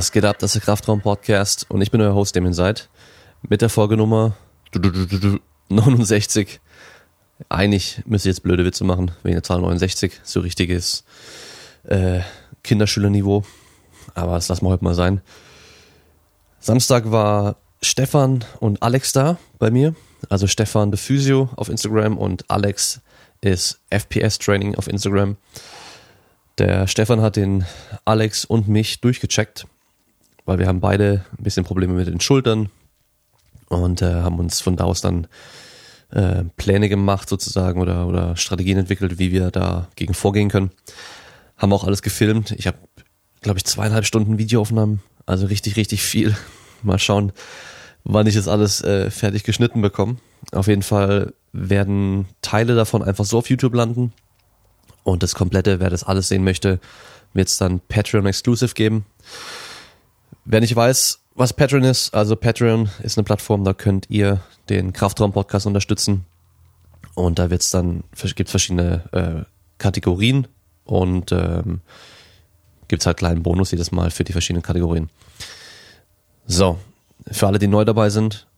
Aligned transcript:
Was 0.00 0.12
geht 0.12 0.24
ab? 0.24 0.38
Das 0.38 0.52
ist 0.52 0.54
der 0.54 0.62
Kraftraum 0.62 1.02
Podcast 1.02 1.66
und 1.68 1.82
ich 1.82 1.90
bin 1.90 2.00
euer 2.00 2.14
Host, 2.14 2.34
dem 2.34 2.46
ihr 2.46 2.54
seid. 2.54 2.88
Mit 3.42 3.60
der 3.60 3.68
Folgenummer 3.68 4.34
69. 5.68 6.58
Eigentlich 7.50 8.00
müsste 8.06 8.30
ich 8.30 8.36
jetzt 8.36 8.42
blöde 8.42 8.64
Witze 8.64 8.84
machen, 8.84 9.10
wegen 9.22 9.34
der 9.34 9.42
Zahl 9.42 9.60
69. 9.60 10.20
So 10.22 10.40
richtiges 10.40 11.04
äh, 11.82 12.20
Kinderschülerniveau. 12.62 13.44
Aber 14.14 14.36
das 14.36 14.48
lassen 14.48 14.64
wir 14.64 14.70
heute 14.70 14.84
mal 14.84 14.94
sein. 14.94 15.20
Samstag 16.60 17.10
war 17.10 17.56
Stefan 17.82 18.42
und 18.58 18.82
Alex 18.82 19.12
da 19.12 19.36
bei 19.58 19.70
mir. 19.70 19.94
Also 20.30 20.46
Stefan 20.46 20.92
the 20.92 20.96
Physio 20.96 21.50
auf 21.56 21.68
Instagram 21.68 22.16
und 22.16 22.50
Alex 22.50 23.02
ist 23.42 23.80
FPS 23.90 24.38
Training 24.38 24.76
auf 24.76 24.88
Instagram. 24.88 25.36
Der 26.56 26.86
Stefan 26.86 27.20
hat 27.20 27.36
den 27.36 27.66
Alex 28.06 28.46
und 28.46 28.66
mich 28.66 29.02
durchgecheckt, 29.02 29.66
weil 30.44 30.58
wir 30.58 30.66
haben 30.66 30.80
beide 30.80 31.24
ein 31.38 31.42
bisschen 31.42 31.64
Probleme 31.64 31.94
mit 31.94 32.06
den 32.06 32.20
Schultern 32.20 32.70
und 33.68 34.02
äh, 34.02 34.14
haben 34.14 34.38
uns 34.38 34.60
von 34.60 34.76
da 34.76 34.84
aus 34.84 35.00
dann 35.00 35.26
äh, 36.10 36.44
Pläne 36.56 36.88
gemacht 36.88 37.28
sozusagen 37.28 37.80
oder, 37.80 38.06
oder 38.06 38.36
Strategien 38.36 38.78
entwickelt, 38.78 39.18
wie 39.18 39.32
wir 39.32 39.50
dagegen 39.50 40.14
vorgehen 40.14 40.48
können. 40.48 40.70
Haben 41.56 41.72
auch 41.72 41.84
alles 41.84 42.02
gefilmt. 42.02 42.52
Ich 42.52 42.66
habe, 42.66 42.78
glaube 43.42 43.58
ich, 43.58 43.64
zweieinhalb 43.64 44.04
Stunden 44.04 44.38
Videoaufnahmen, 44.38 45.00
also 45.26 45.46
richtig, 45.46 45.76
richtig 45.76 46.02
viel. 46.02 46.36
Mal 46.82 46.98
schauen, 46.98 47.32
wann 48.04 48.26
ich 48.26 48.34
das 48.34 48.48
alles 48.48 48.82
äh, 48.82 49.10
fertig 49.10 49.44
geschnitten 49.44 49.82
bekomme. 49.82 50.16
Auf 50.52 50.66
jeden 50.66 50.82
Fall 50.82 51.34
werden 51.52 52.26
Teile 52.42 52.74
davon 52.74 53.02
einfach 53.02 53.24
so 53.24 53.38
auf 53.38 53.50
YouTube 53.50 53.74
landen 53.74 54.12
und 55.02 55.22
das 55.22 55.34
komplette, 55.34 55.80
wer 55.80 55.90
das 55.90 56.04
alles 56.04 56.28
sehen 56.28 56.44
möchte, 56.44 56.80
wird 57.34 57.48
es 57.48 57.58
dann 57.58 57.80
Patreon 57.80 58.26
Exclusive 58.26 58.74
geben. 58.74 59.04
Wer 60.52 60.60
nicht 60.60 60.74
weiß, 60.74 61.20
was 61.36 61.52
Patreon 61.52 61.84
ist, 61.84 62.12
also 62.12 62.34
Patreon 62.34 62.90
ist 63.04 63.16
eine 63.16 63.24
Plattform, 63.24 63.62
da 63.62 63.72
könnt 63.72 64.10
ihr 64.10 64.40
den 64.68 64.92
Kraftraum 64.92 65.32
Podcast 65.32 65.64
unterstützen. 65.64 66.26
Und 67.14 67.38
da 67.38 67.50
wird's 67.50 67.70
dann, 67.70 68.02
gibt 68.34 68.50
verschiedene 68.50 69.04
äh, 69.12 69.44
Kategorien 69.78 70.48
und 70.84 71.30
ähm, 71.30 71.82
gibt 72.88 73.06
halt 73.06 73.18
kleinen 73.18 73.44
Bonus 73.44 73.70
jedes 73.70 73.92
Mal 73.92 74.10
für 74.10 74.24
die 74.24 74.32
verschiedenen 74.32 74.64
Kategorien. 74.64 75.08
So, 76.46 76.80
für 77.30 77.46
alle, 77.46 77.60
die 77.60 77.68
neu 77.68 77.84
dabei 77.84 78.10
sind, 78.10 78.48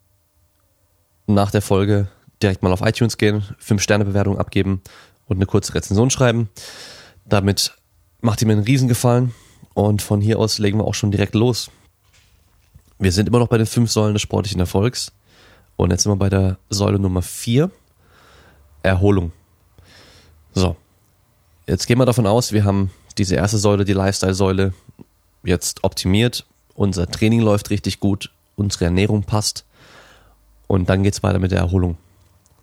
nach 1.26 1.50
der 1.50 1.60
Folge 1.60 2.08
direkt 2.42 2.62
mal 2.62 2.72
auf 2.72 2.80
iTunes 2.80 3.18
gehen, 3.18 3.44
5-Sterne-Bewertung 3.62 4.38
abgeben 4.38 4.80
und 5.26 5.36
eine 5.36 5.44
kurze 5.46 5.74
Rezension 5.74 6.08
schreiben. 6.08 6.48
Damit 7.26 7.76
macht 8.22 8.40
ihr 8.40 8.46
mir 8.46 8.54
einen 8.54 8.64
Riesengefallen 8.64 9.34
und 9.74 10.00
von 10.00 10.22
hier 10.22 10.38
aus 10.38 10.58
legen 10.58 10.78
wir 10.78 10.84
auch 10.84 10.94
schon 10.94 11.10
direkt 11.10 11.34
los. 11.34 11.70
Wir 13.02 13.10
sind 13.10 13.26
immer 13.26 13.40
noch 13.40 13.48
bei 13.48 13.58
den 13.58 13.66
fünf 13.66 13.90
Säulen 13.90 14.12
des 14.14 14.22
sportlichen 14.22 14.60
Erfolgs 14.60 15.10
und 15.74 15.90
jetzt 15.90 16.04
sind 16.04 16.12
wir 16.12 16.16
bei 16.16 16.28
der 16.28 16.58
Säule 16.70 17.00
Nummer 17.00 17.20
vier, 17.20 17.68
Erholung. 18.84 19.32
So, 20.54 20.76
jetzt 21.66 21.88
gehen 21.88 21.98
wir 21.98 22.06
davon 22.06 22.28
aus, 22.28 22.52
wir 22.52 22.62
haben 22.62 22.92
diese 23.18 23.34
erste 23.34 23.58
Säule, 23.58 23.84
die 23.84 23.92
Lifestyle-Säule, 23.92 24.72
jetzt 25.42 25.82
optimiert. 25.82 26.46
Unser 26.74 27.08
Training 27.08 27.40
läuft 27.40 27.70
richtig 27.70 27.98
gut, 27.98 28.30
unsere 28.54 28.84
Ernährung 28.84 29.24
passt 29.24 29.64
und 30.68 30.88
dann 30.88 31.02
geht's 31.02 31.24
weiter 31.24 31.40
mit 31.40 31.50
der 31.50 31.58
Erholung. 31.58 31.96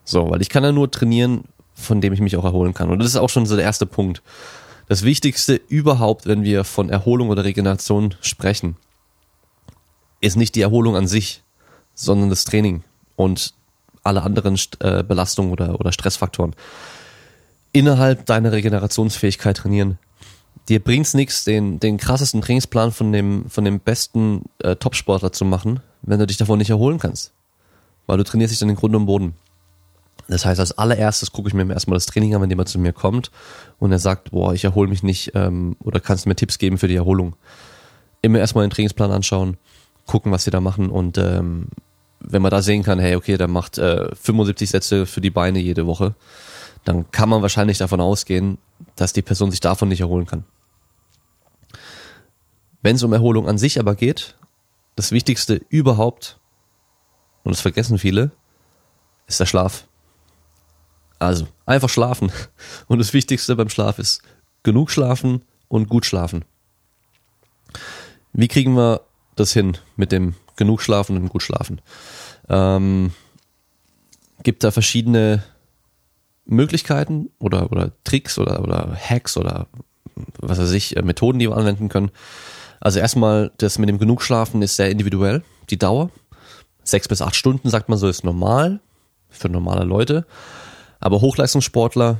So, 0.05 0.29
weil 0.29 0.41
ich 0.41 0.47
kann 0.47 0.63
ja 0.63 0.71
nur 0.71 0.89
trainieren, 0.89 1.43
von 1.73 1.99
dem 1.99 2.13
ich 2.13 2.21
mich 2.21 2.37
auch 2.37 2.45
erholen 2.45 2.73
kann. 2.73 2.89
Und 2.89 2.99
das 2.99 3.09
ist 3.09 3.17
auch 3.17 3.29
schon 3.29 3.45
so 3.45 3.57
der 3.57 3.65
erste 3.65 3.85
Punkt. 3.85 4.21
Das 4.87 5.03
Wichtigste 5.03 5.55
überhaupt, 5.67 6.27
wenn 6.27 6.43
wir 6.43 6.63
von 6.63 6.89
Erholung 6.89 7.27
oder 7.27 7.43
Regeneration 7.43 8.15
sprechen, 8.21 8.77
ist 10.21 10.35
nicht 10.35 10.55
die 10.55 10.61
Erholung 10.61 10.95
an 10.95 11.07
sich, 11.07 11.43
sondern 11.95 12.29
das 12.29 12.45
Training 12.45 12.83
und 13.15 13.53
alle 14.03 14.23
anderen 14.23 14.59
äh, 14.79 15.03
Belastungen 15.03 15.51
oder, 15.51 15.79
oder 15.79 15.91
Stressfaktoren. 15.91 16.55
Innerhalb 17.71 18.25
deiner 18.25 18.51
Regenerationsfähigkeit 18.51 19.57
trainieren. 19.57 19.99
Dir 20.69 20.83
bringt's 20.83 21.13
nichts, 21.13 21.43
den, 21.43 21.79
den 21.79 21.97
krassesten 21.97 22.41
Trainingsplan 22.41 22.91
von 22.91 23.11
dem, 23.11 23.49
von 23.49 23.65
dem 23.65 23.79
besten 23.79 24.45
äh, 24.59 24.75
Topsportler 24.75 25.31
zu 25.31 25.45
machen, 25.45 25.81
wenn 26.01 26.19
du 26.19 26.27
dich 26.27 26.37
davon 26.37 26.59
nicht 26.59 26.69
erholen 26.69 26.99
kannst. 26.99 27.31
Weil 28.07 28.17
du 28.17 28.23
trainierst 28.23 28.51
dich 28.51 28.59
dann 28.59 28.69
in 28.69 28.75
Grund 28.75 28.95
und 28.95 29.05
Boden. 29.05 29.35
Das 30.27 30.45
heißt, 30.45 30.59
als 30.59 30.77
allererstes 30.77 31.31
gucke 31.31 31.47
ich 31.47 31.55
mir 31.55 31.67
erstmal 31.71 31.95
das 31.95 32.05
Training 32.05 32.35
an, 32.35 32.41
wenn 32.41 32.49
jemand 32.49 32.69
zu 32.69 32.77
mir 32.77 32.93
kommt 32.93 33.31
und 33.79 33.91
er 33.91 33.99
sagt, 33.99 34.31
boah, 34.31 34.53
ich 34.53 34.63
erhole 34.63 34.87
mich 34.87 35.01
nicht 35.01 35.31
ähm, 35.33 35.75
oder 35.79 35.99
kannst 35.99 36.25
du 36.25 36.29
mir 36.29 36.35
Tipps 36.35 36.59
geben 36.59 36.77
für 36.77 36.87
die 36.87 36.95
Erholung. 36.95 37.35
Immer 38.21 38.39
erstmal 38.39 38.65
den 38.65 38.71
Trainingsplan 38.71 39.11
anschauen, 39.11 39.57
gucken, 40.09 40.31
was 40.31 40.43
sie 40.43 40.51
da 40.51 40.59
machen 40.59 40.89
und 40.89 41.17
ähm, 41.19 41.67
wenn 42.19 42.41
man 42.41 42.51
da 42.51 42.61
sehen 42.61 42.83
kann, 42.83 42.99
hey, 42.99 43.15
okay, 43.15 43.37
der 43.37 43.47
macht 43.47 43.77
äh, 43.77 44.13
75 44.15 44.69
Sätze 44.69 45.05
für 45.05 45.21
die 45.21 45.29
Beine 45.29 45.59
jede 45.59 45.85
Woche, 45.85 46.15
dann 46.83 47.11
kann 47.11 47.29
man 47.29 47.43
wahrscheinlich 47.43 47.77
davon 47.77 48.01
ausgehen, 48.01 48.57
dass 48.95 49.13
die 49.13 49.21
Person 49.21 49.51
sich 49.51 49.59
davon 49.59 49.87
nicht 49.87 50.01
erholen 50.01 50.25
kann. 50.25 50.43
Wenn 52.81 52.95
es 52.95 53.03
um 53.03 53.13
Erholung 53.13 53.47
an 53.47 53.57
sich 53.57 53.79
aber 53.79 53.95
geht, 53.95 54.35
das 54.95 55.11
Wichtigste 55.11 55.61
überhaupt, 55.69 56.39
und 57.43 57.51
das 57.53 57.61
vergessen 57.61 57.99
viele, 57.99 58.31
ist 59.27 59.39
der 59.39 59.45
Schlaf. 59.45 59.87
Also, 61.19 61.47
einfach 61.65 61.89
schlafen. 61.89 62.31
Und 62.87 62.97
das 62.97 63.13
Wichtigste 63.13 63.55
beim 63.55 63.69
Schlaf 63.69 63.99
ist 63.99 64.23
genug 64.63 64.89
schlafen 64.89 65.43
und 65.67 65.87
gut 65.87 66.05
schlafen. 66.05 66.43
Wie 68.33 68.47
kriegen 68.47 68.75
wir 68.75 69.01
das 69.39 69.53
hin 69.53 69.77
mit 69.95 70.11
dem 70.11 70.35
genug 70.55 70.81
schlafen 70.81 71.17
und 71.17 71.29
gut 71.29 71.43
schlafen? 71.43 71.81
Ähm, 72.49 73.11
gibt 74.43 74.63
da 74.63 74.71
verschiedene 74.71 75.43
Möglichkeiten 76.45 77.29
oder, 77.39 77.71
oder 77.71 77.91
Tricks 78.03 78.37
oder, 78.39 78.63
oder 78.63 78.95
Hacks 78.95 79.37
oder 79.37 79.67
was 80.39 80.59
weiß 80.59 80.71
ich, 80.71 80.97
äh, 80.97 81.01
Methoden, 81.01 81.39
die 81.39 81.49
wir 81.49 81.57
anwenden 81.57 81.89
können. 81.89 82.11
Also 82.79 82.99
erstmal, 82.99 83.51
das 83.57 83.77
mit 83.77 83.89
dem 83.89 83.99
genug 83.99 84.21
schlafen 84.21 84.61
ist 84.61 84.75
sehr 84.75 84.89
individuell, 84.89 85.43
die 85.69 85.77
Dauer. 85.77 86.11
Sechs 86.83 87.07
bis 87.07 87.21
acht 87.21 87.35
Stunden, 87.35 87.69
sagt 87.69 87.89
man 87.89 87.97
so, 87.97 88.07
ist 88.07 88.23
normal 88.23 88.79
für 89.29 89.49
normale 89.49 89.83
Leute. 89.83 90.25
Aber 90.99 91.21
Hochleistungssportler 91.21 92.19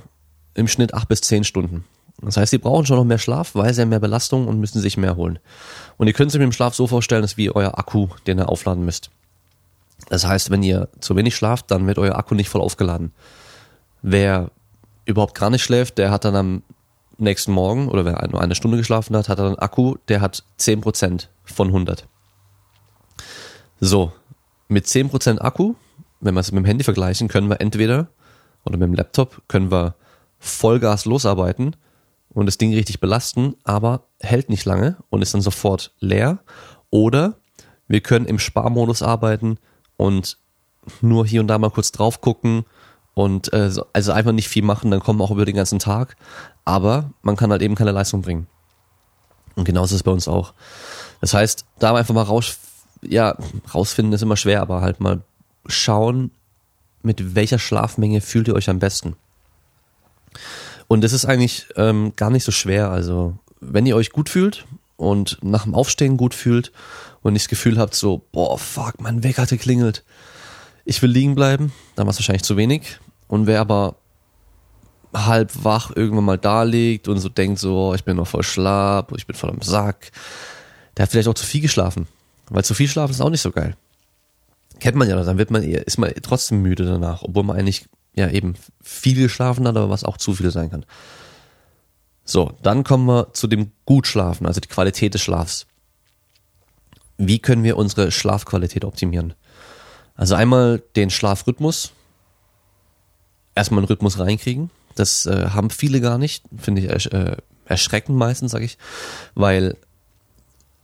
im 0.54 0.68
Schnitt 0.68 0.94
acht 0.94 1.08
bis 1.08 1.22
zehn 1.22 1.44
Stunden. 1.44 1.86
Das 2.22 2.38
heißt, 2.38 2.52
sie 2.52 2.58
brauchen 2.58 2.86
schon 2.86 2.98
noch 2.98 3.06
mehr 3.06 3.18
Schlaf, 3.18 3.56
weil 3.56 3.74
sie 3.74 3.82
haben 3.82 3.90
mehr 3.90 4.00
Belastung 4.00 4.48
und 4.48 4.60
müssen 4.60 4.82
sich 4.82 4.98
mehr 4.98 5.16
holen. 5.16 5.40
Und 5.98 6.08
ihr 6.08 6.14
könnt 6.14 6.32
es 6.32 6.36
mit 6.36 6.44
dem 6.44 6.52
Schlaf 6.52 6.76
so 6.76 6.88
vorstellen, 6.88 7.22
das 7.22 7.32
ist 7.32 7.38
wie 7.38 7.52
euer 7.52 7.78
Akku, 7.78 8.08
den 8.28 8.40
ihr 8.40 8.50
aufladen 8.50 8.84
müsst. 8.84 9.10
Das 10.10 10.26
heißt, 10.26 10.50
wenn 10.50 10.64
ihr 10.64 10.90
zu 11.00 11.16
wenig 11.16 11.36
schlaft, 11.36 11.72
dann 11.72 11.88
wird 11.88 11.98
euer 11.98 12.16
Akku 12.16 12.36
nicht 12.36 12.50
voll 12.50 12.62
aufgeladen. 12.62 13.12
Wer 14.02 14.52
überhaupt 15.06 15.36
gar 15.36 15.50
nicht 15.50 15.64
schläft, 15.64 15.98
der 15.98 16.12
hat 16.12 16.26
dann 16.26 16.36
am 16.36 16.64
nächsten 17.18 17.52
Morgen 17.52 17.90
oder 17.90 18.06
wer 18.06 18.28
nur 18.30 18.42
eine 18.42 18.56
Stunde 18.56 18.78
geschlafen 18.78 19.16
hat, 19.16 19.30
hat 19.30 19.40
dann 19.40 19.48
einen 19.48 19.60
Akku, 19.60 19.96
der 20.08 20.22
hat 20.22 20.44
10% 20.60 21.28
von 21.44 21.68
100. 21.68 22.08
So, 23.80 24.12
mit 24.68 24.86
10% 24.86 25.40
Akku, 25.40 25.76
wenn 26.22 26.34
wir 26.34 26.42
es 26.42 26.52
mit 26.52 26.64
dem 26.64 26.66
Handy 26.66 26.84
vergleichen, 26.84 27.28
können 27.28 27.50
wir 27.50 27.62
entweder 27.62 28.08
oder 28.66 28.78
mit 28.78 28.88
dem 28.88 28.96
Laptop 28.96 29.42
können 29.48 29.72
wir 29.72 29.96
Vollgas 30.40 31.06
losarbeiten 31.06 31.76
und 32.40 32.46
das 32.46 32.58
Ding 32.58 32.74
richtig 32.74 33.02
belasten, 33.02 33.56
aber 33.66 34.04
hält 34.22 34.48
nicht 34.48 34.64
lange 34.64 34.96
und 35.10 35.22
ist 35.22 35.34
dann 35.34 35.42
sofort 35.42 35.92
leer. 36.00 36.40
Oder 36.90 37.36
wir 37.90 38.00
können 38.00 38.26
im 38.26 38.40
Sparmodus 38.40 39.02
arbeiten 39.02 39.58
und 39.98 40.38
nur 41.02 41.26
hier 41.26 41.42
und 41.42 41.48
da 41.48 41.58
mal 41.58 41.70
kurz 41.70 41.92
drauf 41.92 42.22
gucken 42.22 42.64
und 43.14 43.52
äh, 43.52 43.70
also 43.92 44.14
einfach 44.14 44.32
nicht 44.32 44.48
viel 44.48 44.64
machen, 44.64 44.90
dann 44.90 45.02
kommen 45.02 45.20
wir 45.20 45.26
auch 45.26 45.32
über 45.32 45.44
den 45.44 45.58
ganzen 45.58 45.80
Tag. 45.80 46.16
Aber 46.64 47.12
man 47.24 47.36
kann 47.36 47.52
halt 47.52 47.62
eben 47.62 47.76
keine 47.76 47.92
Leistung 47.92 48.22
bringen. 48.22 48.48
Und 49.56 49.66
genauso 49.66 49.96
ist 49.96 50.00
es 50.00 50.04
bei 50.04 50.12
uns 50.12 50.30
auch. 50.30 50.54
Das 51.20 51.34
heißt, 51.34 51.66
da 51.80 51.94
einfach 51.94 52.14
mal 52.14 52.24
raus, 52.24 52.58
ja, 53.02 53.36
rausfinden 53.74 54.14
ist 54.14 54.22
immer 54.22 54.38
schwer, 54.38 54.62
aber 54.62 54.80
halt 54.80 55.02
mal 55.02 55.24
schauen, 55.66 56.32
mit 57.02 57.36
welcher 57.36 57.60
Schlafmenge 57.60 58.22
fühlt 58.22 58.48
ihr 58.48 58.56
euch 58.56 58.70
am 58.70 58.80
besten? 58.80 59.18
Und 60.90 61.04
das 61.04 61.14
ist 61.14 61.24
eigentlich 61.24 61.68
ähm, 61.78 62.12
gar 62.18 62.32
nicht 62.32 62.44
so 62.44 62.52
schwer. 62.52 62.90
Also, 62.90 63.38
wenn 63.62 63.86
ihr 63.86 63.96
euch 63.96 64.10
gut 64.10 64.28
fühlt 64.28 64.66
und 64.98 65.38
nach 65.42 65.64
dem 65.64 65.76
Aufstehen 65.76 66.18
gut 66.18 66.34
fühlt 66.34 66.74
und 67.22 67.32
nicht 67.34 67.46
das 67.46 67.50
Gefühl 67.50 67.78
habt, 67.78 67.96
so, 67.96 68.22
boah, 68.34 68.60
fuck, 68.60 69.00
mein 69.00 69.24
Wecker 69.24 69.44
hat 69.44 69.50
geklingelt. 69.50 70.04
Ich 70.84 71.02
will 71.02 71.12
liegen 71.12 71.36
bleiben, 71.36 71.72
dann 71.96 72.08
war 72.08 72.12
es 72.12 72.18
wahrscheinlich 72.18 72.44
zu 72.44 72.58
wenig. 72.58 73.00
Und 73.30 73.48
wer 73.48 73.62
aber 73.62 73.96
halb 75.14 75.52
wach 75.64 75.92
irgendwann 75.96 76.26
mal 76.26 76.38
da 76.38 76.64
liegt 76.64 77.08
und 77.08 77.20
so 77.20 77.30
denkt, 77.30 77.60
so, 77.60 77.94
ich 77.94 78.04
bin 78.04 78.18
noch 78.18 78.28
voll 78.28 78.44
schlapp, 78.44 79.14
ich 79.16 79.28
bin 79.28 79.36
voll 79.36 79.52
am 79.52 79.62
Sack, 79.62 80.12
der 80.98 81.04
hat 81.04 81.12
vielleicht 81.12 81.28
auch 81.28 81.36
zu 81.36 81.46
viel 81.46 81.62
geschlafen. 81.62 82.08
Weil 82.50 82.66
zu 82.66 82.74
viel 82.74 82.88
schlafen 82.88 83.12
ist 83.12 83.22
auch 83.22 83.30
nicht 83.30 83.42
so 83.42 83.52
geil 83.52 83.78
kennt 84.80 84.98
man 84.98 85.10
ja, 85.10 85.22
dann 85.22 85.38
wird 85.38 85.52
man 85.52 85.64
eher, 85.64 85.86
ist 85.86 85.98
man 85.98 86.12
trotzdem 86.22 86.62
müde 86.62 86.86
danach, 86.86 87.24
obwohl 87.24 87.44
man 87.44 87.58
eigentlich 87.58 87.86
ja 88.20 88.30
eben 88.30 88.56
viel 88.82 89.16
geschlafen 89.16 89.68
hat, 89.68 89.76
aber 89.76 89.90
was 89.90 90.04
auch 90.04 90.18
zu 90.18 90.34
viel 90.34 90.52
sein 90.52 90.70
kann. 90.70 90.86
So, 92.24 92.54
dann 92.62 92.84
kommen 92.84 93.08
wir 93.08 93.34
zu 93.34 93.48
dem 93.48 93.72
gut 93.86 94.06
schlafen, 94.06 94.46
also 94.46 94.60
die 94.60 94.68
Qualität 94.68 95.14
des 95.16 95.22
Schlafs. 95.22 95.66
wie 97.18 97.40
können 97.40 97.64
wir 97.64 97.76
unsere 97.76 98.12
Schlafqualität 98.12 98.86
optimieren? 98.86 99.34
Also 100.16 100.36
einmal 100.36 100.82
den 100.96 101.10
Schlafrhythmus, 101.10 101.92
erstmal 103.56 103.80
einen 103.80 103.88
Rhythmus 103.88 104.20
reinkriegen. 104.20 104.70
Das 104.96 105.26
äh, 105.26 105.50
haben 105.50 105.70
viele 105.70 106.02
gar 106.02 106.18
nicht, 106.18 106.46
finde 106.58 106.82
ich 106.82 106.90
ersch 106.90 107.08
äh, 107.08 107.38
erschreckend 107.66 108.18
meistens, 108.18 108.52
sage 108.52 108.66
ich, 108.66 108.78
weil 109.36 109.78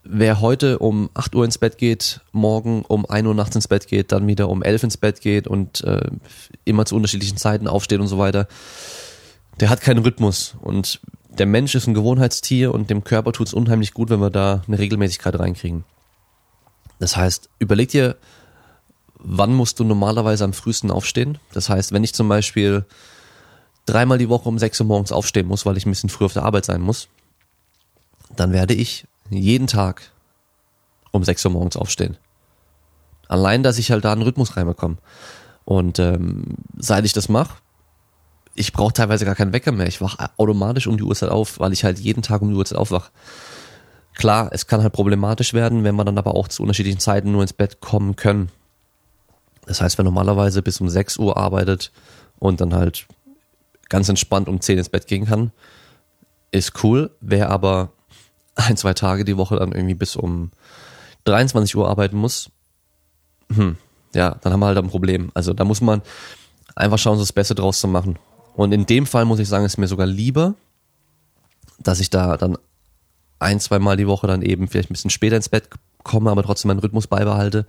wer 0.06 0.40
heute 0.40 0.80
um 0.80 1.10
8 1.13 1.36
Uhr 1.36 1.46
ins 1.46 1.57
Bett 1.57 1.78
geht, 1.78 2.22
morgen 2.31 2.84
um 2.84 3.06
1 3.06 3.28
Uhr 3.28 3.34
nachts 3.34 3.56
ins 3.56 3.68
Bett 3.68 3.88
geht, 3.88 4.12
dann 4.12 4.28
wieder 4.28 4.50
um 4.50 4.63
11 4.63 4.84
ins 4.84 4.98
Bett 4.98 5.19
geht 5.19 5.48
und 5.48 5.84
äh, 5.84 6.10
immer 6.63 6.86
zu 6.86 6.96
unterschiedlichen 6.96 7.38
Zeiten 7.38 7.68
aufsteht 7.68 8.00
und 8.00 8.07
so 8.07 8.18
weiter, 8.18 8.48
der 9.60 9.69
hat 9.69 9.81
keinen 9.81 10.04
Rhythmus. 10.04 10.56
Und 10.62 11.02
der 11.30 11.48
Mensch 11.48 11.75
ist 11.75 11.88
ein 11.88 11.94
Gewohnheitstier 11.94 12.74
und 12.74 12.90
dem 12.90 13.04
Körper 13.04 13.34
tut 13.34 13.48
es 13.48 13.54
unheimlich 13.54 13.94
gut, 13.94 14.10
wenn 14.10 14.22
wir 14.22 14.30
da 14.30 14.62
eine 14.68 14.80
Regelmäßigkeit 14.80 15.38
reinkriegen. 15.38 15.84
Das 17.00 17.18
heißt, 17.18 17.50
überleg 17.60 17.90
dir, 17.90 18.16
wann 19.18 19.54
musst 19.54 19.80
du 19.80 19.84
normalerweise 19.84 20.44
am 20.44 20.54
frühesten 20.54 20.92
aufstehen? 20.92 21.40
Das 21.52 21.68
heißt, 21.68 21.92
wenn 21.92 22.04
ich 22.04 22.13
zum 22.13 22.30
Beispiel 22.30 22.86
dreimal 23.86 24.18
die 24.18 24.30
Woche 24.30 24.48
um 24.48 24.60
6 24.60 24.80
Uhr 24.81 24.88
morgens 24.88 25.12
aufstehen 25.12 25.48
muss, 25.48 25.66
weil 25.66 25.78
ich 25.78 25.86
ein 25.86 25.92
bisschen 25.92 26.10
früh 26.10 26.25
auf 26.25 26.34
der 26.34 26.44
Arbeit 26.44 26.66
sein 26.66 26.81
muss, 26.81 27.07
dann 28.36 28.54
werde 28.54 28.74
ich 28.74 29.06
jeden 29.30 29.68
Tag 29.68 30.12
um 31.12 31.24
6 31.24 31.45
Uhr 31.45 31.51
morgens 31.51 31.77
aufstehen. 31.77 32.18
Allein, 33.27 33.63
dass 33.63 33.77
ich 33.77 33.92
halt 33.92 34.06
da 34.06 34.12
einen 34.12 34.22
Rhythmus 34.22 34.56
reinbekomme. 34.56 34.98
Und 35.63 35.98
ähm, 36.00 36.56
seit 36.77 37.06
ich 37.06 37.13
das 37.13 37.27
mache, 37.27 37.57
ich 38.54 38.72
brauche 38.72 38.94
teilweise 38.94 39.25
gar 39.25 39.36
keinen 39.36 39.54
Wecker 39.54 39.72
mehr. 39.72 39.88
Ich 39.88 40.00
wache 40.00 40.30
automatisch 40.38 40.88
um 40.88 40.98
die 40.98 41.04
Uhrzeit 41.04 41.30
auf, 41.30 41.60
weil 41.60 41.74
ich 41.74 41.83
halt 41.83 42.00
jeden 42.00 42.22
Tag 42.22 42.42
um 42.42 42.50
die 42.50 42.56
Uhrzeit 42.56 42.77
aufwache. 42.77 43.12
Klar, 44.13 44.50
es 44.51 44.68
kann 44.68 44.81
halt 44.81 44.94
problematisch 44.94 45.54
werden, 45.54 45.83
wenn 45.83 45.95
wir 45.95 46.06
dann 46.06 46.18
aber 46.18 46.36
auch 46.36 46.48
zu 46.48 46.63
unterschiedlichen 46.63 47.00
Zeiten 47.00 47.31
nur 47.31 47.42
ins 47.42 47.51
Bett 47.51 47.81
kommen 47.81 48.16
können. 48.16 48.50
Das 49.66 49.81
heißt, 49.81 49.98
wer 49.98 50.06
normalerweise 50.06 50.62
bis 50.62 50.80
um 50.80 50.88
6 50.88 51.18
Uhr 51.18 51.36
arbeitet 51.36 51.92
und 52.39 52.62
dann 52.62 52.74
halt 52.74 53.07
ganz 53.89 54.07
entspannt 54.07 54.48
um 54.48 54.62
10 54.62 54.78
ins 54.78 54.89
Bett 54.89 55.07
gehen 55.07 55.25
kann, 55.25 55.51
ist 56.51 56.83
cool. 56.83 57.12
Wer 57.19 57.50
aber 57.50 57.92
ein, 58.56 58.78
zwei 58.78 58.94
Tage 58.94 59.25
die 59.25 59.38
Woche 59.38 59.57
dann 59.57 59.72
irgendwie 59.72 59.96
bis 59.96 60.16
um 60.16 60.52
23 61.25 61.75
Uhr 61.75 61.90
arbeiten 61.90 62.18
muss, 62.18 62.50
hm, 63.54 63.78
ja, 64.13 64.36
dann 64.42 64.54
haben 64.54 64.60
wir 64.60 64.68
halt 64.68 64.78
ein 64.78 64.90
Problem. 64.90 65.31
Also 65.34 65.54
da 65.54 65.66
muss 65.66 65.81
man 65.81 66.02
einfach 66.75 66.98
schauen, 66.98 67.18
so 67.18 67.24
das 67.24 67.34
Beste 67.34 67.56
draus 67.56 67.80
zu 67.80 67.88
machen. 67.88 68.18
Und 68.56 68.72
in 68.72 68.86
dem 68.86 69.06
Fall 69.06 69.25
muss 69.25 69.40
ich 69.40 69.50
sagen, 69.50 69.66
ist 69.66 69.78
mir 69.78 69.88
sogar 69.88 70.07
lieber, 70.07 70.56
dass 71.80 72.00
ich 72.00 72.10
da 72.10 72.38
dann 72.38 72.57
ein, 73.40 73.60
zwei 73.60 73.80
Mal 73.80 73.98
die 73.98 74.07
Woche 74.07 74.28
dann 74.28 74.42
eben 74.42 74.68
vielleicht 74.68 74.90
ein 74.90 74.94
bisschen 74.94 75.12
später 75.12 75.36
ins 75.36 75.50
Bett 75.50 75.69
komme, 76.04 76.31
aber 76.31 76.44
trotzdem 76.44 76.69
meinen 76.69 76.80
Rhythmus 76.80 77.07
beibehalte 77.07 77.66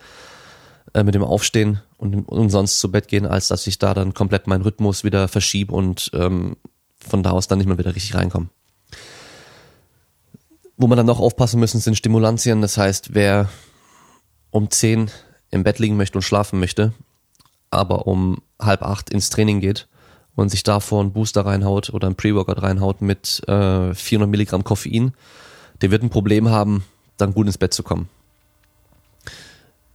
äh, 0.94 1.02
mit 1.02 1.14
dem 1.14 1.24
Aufstehen 1.24 1.80
und, 1.98 2.28
und 2.28 2.50
sonst 2.50 2.78
zu 2.78 2.90
Bett 2.90 3.08
gehen, 3.08 3.26
als 3.26 3.48
dass 3.48 3.66
ich 3.66 3.78
da 3.78 3.94
dann 3.94 4.14
komplett 4.14 4.46
meinen 4.46 4.62
Rhythmus 4.62 5.02
wieder 5.02 5.26
verschiebe 5.26 5.74
und 5.74 6.10
ähm, 6.14 6.56
von 7.00 7.22
da 7.22 7.30
aus 7.30 7.48
dann 7.48 7.58
nicht 7.58 7.66
mehr 7.66 7.78
wieder 7.78 7.94
richtig 7.94 8.14
reinkomme. 8.14 8.48
Wo 10.76 10.86
man 10.86 10.96
dann 10.96 11.06
noch 11.06 11.20
aufpassen 11.20 11.60
müssen, 11.60 11.80
sind 11.80 11.96
Stimulantien. 11.96 12.60
Das 12.60 12.76
heißt, 12.76 13.14
wer 13.14 13.48
um 14.50 14.70
zehn 14.70 15.10
im 15.50 15.62
Bett 15.62 15.78
liegen 15.78 15.96
möchte 15.96 16.18
und 16.18 16.22
schlafen 16.22 16.60
möchte, 16.60 16.92
aber 17.70 18.06
um 18.06 18.38
halb 18.60 18.82
acht 18.82 19.10
ins 19.10 19.30
Training 19.30 19.60
geht 19.60 19.88
und 20.34 20.50
sich 20.50 20.62
davor 20.62 21.00
einen 21.00 21.12
Booster 21.12 21.46
reinhaut 21.46 21.90
oder 21.90 22.06
einen 22.06 22.16
Pre-Workout 22.16 22.62
reinhaut 22.62 23.00
mit 23.00 23.42
äh, 23.48 23.94
400 23.94 24.28
Milligramm 24.28 24.64
Koffein, 24.64 25.12
der 25.80 25.90
wird 25.90 26.02
ein 26.02 26.10
Problem 26.10 26.48
haben, 26.48 26.84
dann 27.16 27.32
gut 27.32 27.46
ins 27.46 27.58
Bett 27.58 27.74
zu 27.74 27.82
kommen. 27.82 28.08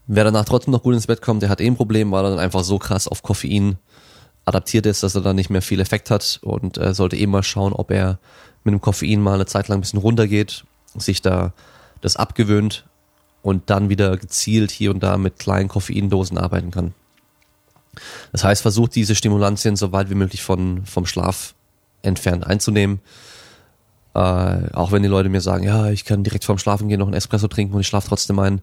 Wer 0.08 0.24
danach 0.26 0.46
trotzdem 0.46 0.72
noch 0.72 0.84
gut 0.84 0.96
ins 0.96 1.08
Bett 1.08 1.22
kommt, 1.22 1.42
der 1.42 1.50
hat 1.50 1.62
eh 1.62 1.68
ein 1.68 1.76
Problem, 1.76 2.12
weil 2.12 2.26
er 2.26 2.32
dann 2.32 2.40
einfach 2.40 2.64
so 2.64 2.80
krass 2.80 3.08
auf 3.08 3.22
Koffein 3.22 3.78
adaptiert 4.46 4.86
ist, 4.86 5.04
dass 5.04 5.16
er 5.16 5.22
dann 5.22 5.36
nicht 5.36 5.50
mehr 5.50 5.62
viel 5.62 5.80
Effekt 5.80 6.10
hat 6.10 6.40
und 6.42 6.78
äh, 6.78 6.94
sollte 6.94 7.16
eh 7.16 7.28
mal 7.28 7.44
schauen, 7.44 7.74
ob 7.74 7.92
er 7.92 8.20
mit 8.64 8.74
dem 8.74 8.82
Koffein 8.82 9.22
mal 9.22 9.36
eine 9.36 9.46
Zeit 9.46 9.68
lang 9.68 9.78
ein 9.78 9.82
bisschen 9.82 10.00
runtergeht, 10.00 10.66
sich 10.98 11.22
da 11.22 11.54
das 12.02 12.16
abgewöhnt 12.16 12.86
und 13.42 13.70
dann 13.70 13.90
wieder 13.90 14.18
gezielt 14.18 14.72
hier 14.72 14.92
und 14.92 15.02
da 15.02 15.18
mit 15.18 15.40
kleinen 15.40 15.70
Koffeindosen 15.70 16.38
arbeiten 16.38 16.72
kann. 16.72 16.94
Das 18.32 18.44
heißt, 18.44 18.62
versucht 18.62 18.96
diese 18.96 19.16
Stimulantien 19.16 19.76
so 19.76 19.92
weit 19.92 20.10
wie 20.10 20.16
möglich 20.16 20.42
von, 20.44 20.86
vom 20.86 21.06
Schlaf 21.06 21.56
entfernt 22.02 22.46
einzunehmen. 22.46 23.02
Äh, 24.14 24.20
auch 24.74 24.92
wenn 24.92 25.04
die 25.04 25.10
Leute 25.10 25.30
mir 25.30 25.42
sagen, 25.42 25.64
ja, 25.64 25.90
ich 25.90 26.06
kann 26.06 26.24
direkt 26.24 26.44
vorm 26.44 26.58
Schlafen 26.58 26.90
gehen 26.90 27.00
noch 27.00 27.08
einen 27.08 27.16
Espresso 27.16 27.48
trinken 27.48 27.74
und 27.74 27.82
ich 27.82 27.88
schlafe 27.88 28.10
trotzdem 28.10 28.40
ein. 28.40 28.62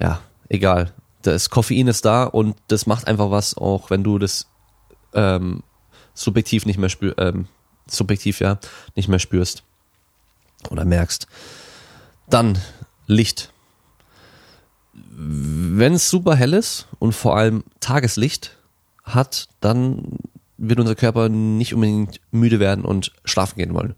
Ja, 0.00 0.20
egal. 0.48 0.92
Das 1.22 1.50
Koffein 1.50 1.88
ist 1.88 2.04
da 2.04 2.24
und 2.24 2.56
das 2.68 2.86
macht 2.86 3.06
einfach 3.06 3.30
was, 3.30 3.56
auch 3.56 3.90
wenn 3.90 4.04
du 4.04 4.18
das 4.18 4.46
ähm, 5.14 5.62
subjektiv 6.14 6.66
nicht 6.66 6.78
mehr 6.78 6.88
spürst, 6.88 7.16
ähm, 7.18 7.46
subjektiv 7.86 8.40
ja, 8.40 8.58
nicht 8.94 9.08
mehr 9.08 9.18
spürst 9.18 9.62
oder 10.70 10.84
merkst. 10.84 11.26
Dann 12.30 12.58
Licht. 13.06 13.52
Wenn 14.92 15.94
es 15.94 16.08
super 16.08 16.36
hell 16.36 16.54
ist 16.54 16.86
und 17.00 17.12
vor 17.12 17.36
allem 17.36 17.64
Tageslicht 17.80 18.56
hat, 19.02 19.48
dann 19.60 20.18
wird 20.56 20.78
unser 20.78 20.94
Körper 20.94 21.28
nicht 21.28 21.74
unbedingt 21.74 22.20
müde 22.30 22.60
werden 22.60 22.84
und 22.84 23.12
schlafen 23.24 23.56
gehen 23.58 23.74
wollen. 23.74 23.96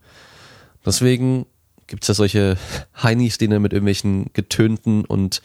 Deswegen 0.84 1.44
gibt 1.86 2.04
es 2.04 2.08
ja 2.08 2.14
solche 2.14 2.56
Heinis, 3.02 3.36
die 3.36 3.48
dann 3.48 3.60
mit 3.60 3.74
irgendwelchen 3.74 4.30
getönten 4.32 5.04
und 5.04 5.42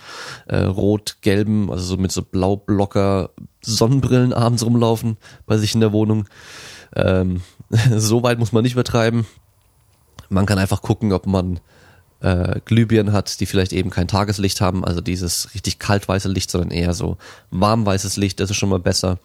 äh, 0.48 0.64
rot-gelben, 0.64 1.70
also 1.70 1.84
so 1.84 1.98
mit 1.98 2.14
so 2.14 2.22
blau-blocker 2.22 3.32
Sonnenbrillen 3.62 4.32
abends 4.32 4.64
rumlaufen 4.64 5.18
bei 5.46 5.58
sich 5.58 5.74
in 5.74 5.82
der 5.82 5.92
Wohnung. 5.92 6.26
Ähm, 6.96 7.42
so 7.98 8.24
weit 8.24 8.40
muss 8.40 8.54
man 8.54 8.64
nicht 8.64 8.74
übertreiben. 8.74 9.26
Man 10.30 10.46
kann 10.46 10.58
einfach 10.58 10.82
gucken, 10.82 11.12
ob 11.12 11.28
man 11.28 11.60
äh, 12.22 12.60
Glühbirnen 12.66 13.14
hat, 13.14 13.40
die 13.40 13.46
vielleicht 13.46 13.74
eben 13.74 13.90
kein 13.90 14.08
Tageslicht 14.08 14.62
haben, 14.62 14.84
also 14.84 15.02
dieses 15.02 15.54
richtig 15.54 15.80
kaltweiße 15.80 16.30
Licht, 16.30 16.50
sondern 16.50 16.72
eher 16.72 16.94
so 16.94 17.18
warmweißes 17.52 18.18
Licht, 18.18 18.40
das 18.40 18.50
ist 18.50 18.58
schon 18.58 18.70
mal 18.70 18.80
besser. 18.80 19.20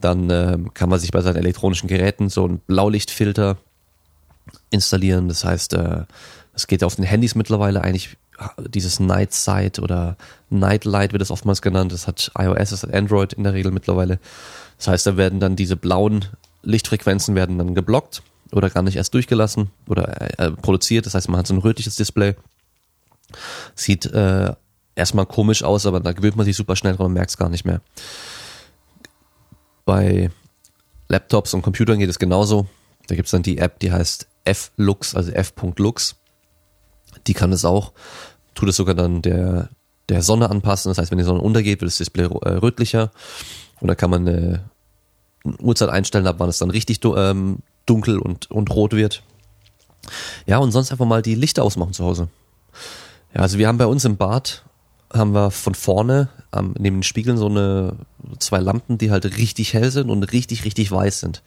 Dann 0.00 0.28
äh, 0.28 0.58
kann 0.74 0.90
man 0.90 1.00
sich 1.00 1.10
bei 1.10 1.22
seinen 1.22 1.36
elektronischen 1.36 1.88
Geräten 1.88 2.28
so 2.28 2.46
ein 2.46 2.58
Blaulichtfilter 2.58 3.56
installieren. 4.70 5.28
Das 5.28 5.44
heißt, 5.44 5.72
äh, 5.72 6.04
es 6.52 6.66
geht 6.66 6.84
auf 6.84 6.96
den 6.96 7.04
Handys 7.04 7.34
mittlerweile 7.34 7.82
eigentlich 7.82 8.16
dieses 8.68 9.00
Night 9.00 9.32
Sight 9.32 9.78
oder 9.78 10.16
Night 10.50 10.84
Light 10.84 11.12
wird 11.12 11.22
es 11.22 11.30
oftmals 11.30 11.62
genannt. 11.62 11.92
Das 11.92 12.06
hat 12.06 12.30
iOS, 12.38 12.70
das 12.70 12.82
hat 12.82 12.94
Android 12.94 13.32
in 13.32 13.44
der 13.44 13.54
Regel 13.54 13.72
mittlerweile. 13.72 14.18
Das 14.76 14.88
heißt, 14.88 15.06
da 15.06 15.16
werden 15.16 15.40
dann 15.40 15.56
diese 15.56 15.76
blauen 15.76 16.26
Lichtfrequenzen 16.62 17.34
werden 17.34 17.58
dann 17.58 17.74
geblockt 17.74 18.22
oder 18.52 18.70
gar 18.70 18.82
nicht 18.82 18.96
erst 18.96 19.14
durchgelassen 19.14 19.70
oder 19.88 20.38
äh, 20.38 20.50
produziert. 20.50 21.06
Das 21.06 21.14
heißt, 21.14 21.28
man 21.28 21.38
hat 21.38 21.46
so 21.46 21.54
ein 21.54 21.60
rötliches 21.60 21.96
Display. 21.96 22.34
Sieht 23.74 24.06
äh, 24.06 24.54
erstmal 24.94 25.26
komisch 25.26 25.62
aus, 25.62 25.86
aber 25.86 26.00
da 26.00 26.12
gewöhnt 26.12 26.36
man 26.36 26.46
sich 26.46 26.56
super 26.56 26.76
schnell 26.76 26.96
dran 26.96 27.06
und 27.06 27.12
merkt 27.12 27.30
es 27.30 27.36
gar 27.36 27.48
nicht 27.48 27.64
mehr. 27.64 27.80
Bei 29.84 30.30
Laptops 31.08 31.54
und 31.54 31.62
Computern 31.62 31.98
geht 31.98 32.10
es 32.10 32.18
genauso. 32.18 32.66
Da 33.06 33.14
gibt 33.14 33.26
es 33.26 33.30
dann 33.32 33.42
die 33.42 33.58
App, 33.58 33.78
die 33.78 33.92
heißt 33.92 34.26
F-Lux, 34.44 35.14
also 35.14 35.30
f.lux. 35.32 36.16
Die 37.26 37.34
kann 37.34 37.52
es 37.52 37.64
auch. 37.64 37.92
Tut 38.54 38.68
es 38.68 38.76
sogar 38.76 38.94
dann 38.94 39.22
der, 39.22 39.68
der 40.08 40.22
Sonne 40.22 40.50
anpassen. 40.50 40.90
Das 40.90 40.98
heißt, 40.98 41.10
wenn 41.10 41.18
die 41.18 41.24
Sonne 41.24 41.40
untergeht, 41.40 41.80
wird 41.80 41.90
das 41.90 41.98
Display 41.98 42.24
äh, 42.24 42.48
rötlicher. 42.50 43.10
Und 43.80 43.88
da 43.88 43.94
kann 43.94 44.10
man 44.10 44.26
eine, 44.26 44.70
eine 45.44 45.56
Uhrzeit 45.58 45.88
einstellen, 45.88 46.26
ab 46.26 46.36
wann 46.38 46.48
es 46.48 46.58
dann 46.58 46.70
richtig 46.70 47.00
ähm, 47.04 47.58
dunkel 47.86 48.18
und, 48.18 48.50
und 48.50 48.70
rot 48.70 48.92
wird. 48.92 49.22
Ja, 50.46 50.58
und 50.58 50.72
sonst 50.72 50.92
einfach 50.92 51.06
mal 51.06 51.22
die 51.22 51.34
Lichter 51.34 51.64
ausmachen 51.64 51.92
zu 51.92 52.04
Hause. 52.04 52.28
Ja, 53.34 53.40
also 53.40 53.58
wir 53.58 53.68
haben 53.68 53.78
bei 53.78 53.86
uns 53.86 54.04
im 54.04 54.16
Bad, 54.16 54.64
haben 55.12 55.32
wir 55.32 55.50
von 55.50 55.74
vorne 55.74 56.28
ähm, 56.52 56.74
neben 56.78 56.98
den 56.98 57.02
Spiegeln 57.02 57.36
so 57.36 57.46
eine 57.46 57.96
zwei 58.38 58.58
Lampen, 58.58 58.98
die 58.98 59.10
halt 59.10 59.24
richtig 59.36 59.74
hell 59.74 59.90
sind 59.90 60.10
und 60.10 60.22
richtig, 60.32 60.64
richtig 60.64 60.90
weiß 60.90 61.20
sind. 61.20 61.42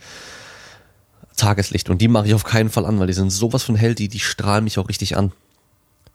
Tageslicht. 1.35 1.89
Und 1.89 2.01
die 2.01 2.07
mache 2.07 2.27
ich 2.27 2.33
auf 2.33 2.43
keinen 2.43 2.69
Fall 2.69 2.85
an, 2.85 2.99
weil 2.99 3.07
die 3.07 3.13
sind 3.13 3.29
sowas 3.29 3.63
von 3.63 3.75
hell, 3.75 3.95
die, 3.95 4.09
die 4.09 4.19
strahlen 4.19 4.65
mich 4.65 4.77
auch 4.77 4.89
richtig 4.89 5.17
an. 5.17 5.31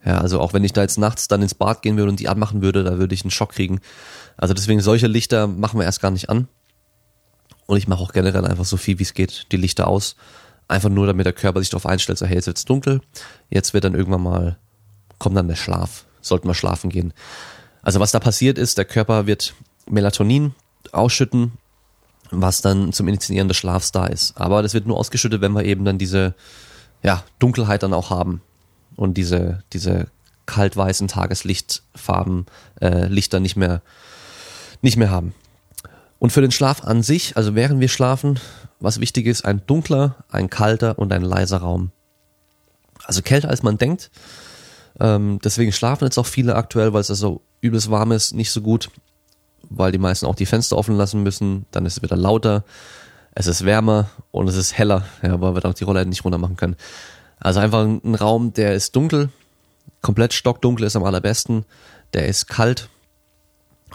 Ja, 0.05 0.19
also 0.19 0.39
auch 0.39 0.53
wenn 0.53 0.65
ich 0.65 0.75
da 0.75 0.83
jetzt 0.83 0.99
nachts 0.99 1.29
dann 1.29 1.41
ins 1.41 1.55
Bad 1.55 1.81
gehen 1.81 1.97
würde 1.97 2.11
und 2.11 2.21
die 2.21 2.29
anmachen 2.29 2.61
würde, 2.61 2.85
da 2.85 2.99
würde 2.99 3.15
ich 3.15 3.23
einen 3.23 3.31
Schock 3.31 3.53
kriegen. 3.53 3.81
Also 4.37 4.53
deswegen 4.53 4.81
solche 4.81 5.07
Lichter 5.07 5.47
machen 5.47 5.79
wir 5.79 5.87
erst 5.87 6.03
gar 6.03 6.11
nicht 6.11 6.29
an. 6.29 6.47
Und 7.67 7.79
ich 7.79 7.89
mache 7.89 8.03
auch 8.03 8.13
generell 8.13 8.45
einfach 8.45 8.65
so 8.65 8.77
viel 8.77 8.99
wie 8.99 9.05
es 9.05 9.15
geht 9.15 9.47
die 9.53 9.57
Lichter 9.57 9.87
aus. 9.89 10.17
Einfach 10.69 10.89
nur, 10.89 11.07
damit 11.07 11.27
der 11.27 11.33
Körper 11.33 11.61
sich 11.61 11.71
darauf 11.71 11.87
einstellt, 11.87 12.19
so 12.19 12.27
hey, 12.27 12.37
jetzt 12.37 12.47
wird's 12.47 12.65
dunkel, 12.65 13.01
jetzt 13.51 13.75
wird 13.75 13.85
dann 13.85 13.95
irgendwann 13.95 14.23
mal, 14.23 14.57
kommt 15.19 15.37
dann 15.37 15.49
der 15.49 15.57
Schlaf, 15.57 16.07
sollten 16.23 16.49
wir 16.49 16.55
schlafen 16.55 16.91
gehen. 16.91 17.13
Also 17.83 18.01
was 18.01 18.13
da 18.13 18.19
passiert 18.19 18.57
ist, 18.57 18.79
der 18.79 18.87
Körper 18.87 19.27
wird 19.27 19.55
Melatonin 19.89 20.55
ausschütten, 20.93 21.53
was 22.31 22.63
dann 22.63 22.93
zum 22.93 23.09
Initiieren 23.09 23.49
des 23.49 23.59
Schlafs 23.59 23.93
da 23.93 24.07
ist. 24.07 24.39
Aber 24.41 24.63
das 24.63 24.73
wird 24.73 24.87
nur 24.87 24.99
ausgeschüttet, 24.99 25.43
wenn 25.43 25.53
wir 25.53 25.65
eben 25.65 25.85
dann 25.85 25.99
diese 25.99 26.35
ja, 27.03 27.23
Dunkelheit 27.39 27.83
dann 27.83 27.93
auch 27.93 28.09
haben 28.11 28.41
und 28.97 29.15
diese, 29.15 29.63
diese 29.73 30.07
kaltweißen 30.47 31.09
Tageslichtfarben, 31.09 32.47
äh, 32.81 33.07
Lichter 33.07 33.41
nicht 33.41 33.57
mehr, 33.57 33.83
nicht 34.81 34.97
mehr 34.97 35.11
haben. 35.11 35.35
Und 36.25 36.31
für 36.31 36.41
den 36.41 36.53
Schlaf 36.53 36.83
an 36.85 37.03
sich, 37.03 37.37
also 37.37 37.55
während 37.55 37.83
wir 37.83 37.89
schlafen, 37.89 38.41
was 38.81 38.99
wichtig 38.99 39.27
ist, 39.27 39.45
ein 39.45 39.61
dunkler, 39.67 40.25
ein 40.31 40.49
kalter 40.49 40.99
und 40.99 41.13
ein 41.13 41.21
leiser 41.21 41.59
Raum. 41.59 41.91
Also 43.05 43.21
kälter 43.21 43.51
als 43.51 43.63
man 43.63 43.77
denkt. 43.77 44.11
Ähm, 44.99 45.39
deswegen 45.45 45.71
schlafen 45.71 46.05
jetzt 46.05 46.17
auch 46.17 46.25
viele 46.25 46.57
aktuell, 46.57 46.95
weil 46.95 47.03
es 47.03 47.09
so 47.09 47.13
also 47.13 47.43
übelst 47.61 47.91
warm 47.91 48.11
ist, 48.11 48.33
nicht 48.33 48.53
so 48.53 48.63
gut, 48.63 48.89
weil 49.65 49.93
die 49.93 49.99
meisten 49.99 50.25
auch 50.25 50.35
die 50.35 50.47
Fenster 50.47 50.79
offen 50.79 50.97
lassen 50.97 51.23
müssen. 51.23 51.67
Dann 51.73 51.85
ist 51.85 51.99
es 51.99 52.03
wieder 52.03 52.17
lauter, 52.17 52.65
es 53.35 53.47
ist 53.47 53.67
wärmer 53.67 54.09
und 54.31 54.49
es 54.49 54.57
ist 54.57 54.79
heller, 54.79 55.05
ja, 55.21 55.39
weil 55.43 55.55
wir 55.55 55.61
dann 55.61 55.73
auch 55.73 55.77
die 55.77 55.85
Rollläden 55.85 56.09
nicht 56.09 56.25
runter 56.25 56.39
machen 56.39 56.57
können. 56.57 56.77
Also 57.39 57.61
einfach 57.61 57.83
ein 57.85 58.15
Raum, 58.15 58.55
der 58.55 58.73
ist 58.73 58.97
dunkel, 58.97 59.29
komplett 60.01 60.33
stockdunkel 60.33 60.87
ist 60.87 60.97
am 60.97 61.05
allerbesten. 61.05 61.67
Der 62.15 62.29
ist 62.29 62.47
kalt. 62.47 62.89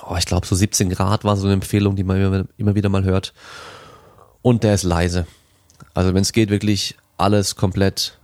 Oh, 0.07 0.15
ich 0.17 0.25
glaube, 0.25 0.45
so 0.45 0.55
17 0.55 0.89
Grad 0.89 1.23
war 1.23 1.35
so 1.37 1.45
eine 1.45 1.53
Empfehlung, 1.53 1.95
die 1.95 2.03
man 2.03 2.47
immer 2.57 2.75
wieder 2.75 2.89
mal 2.89 3.03
hört. 3.03 3.33
Und 4.41 4.63
der 4.63 4.73
ist 4.73 4.83
leise. 4.83 5.27
Also 5.93 6.13
wenn 6.13 6.21
es 6.21 6.31
geht, 6.31 6.49
wirklich 6.49 6.97
alles 7.17 7.55
komplett 7.55 8.17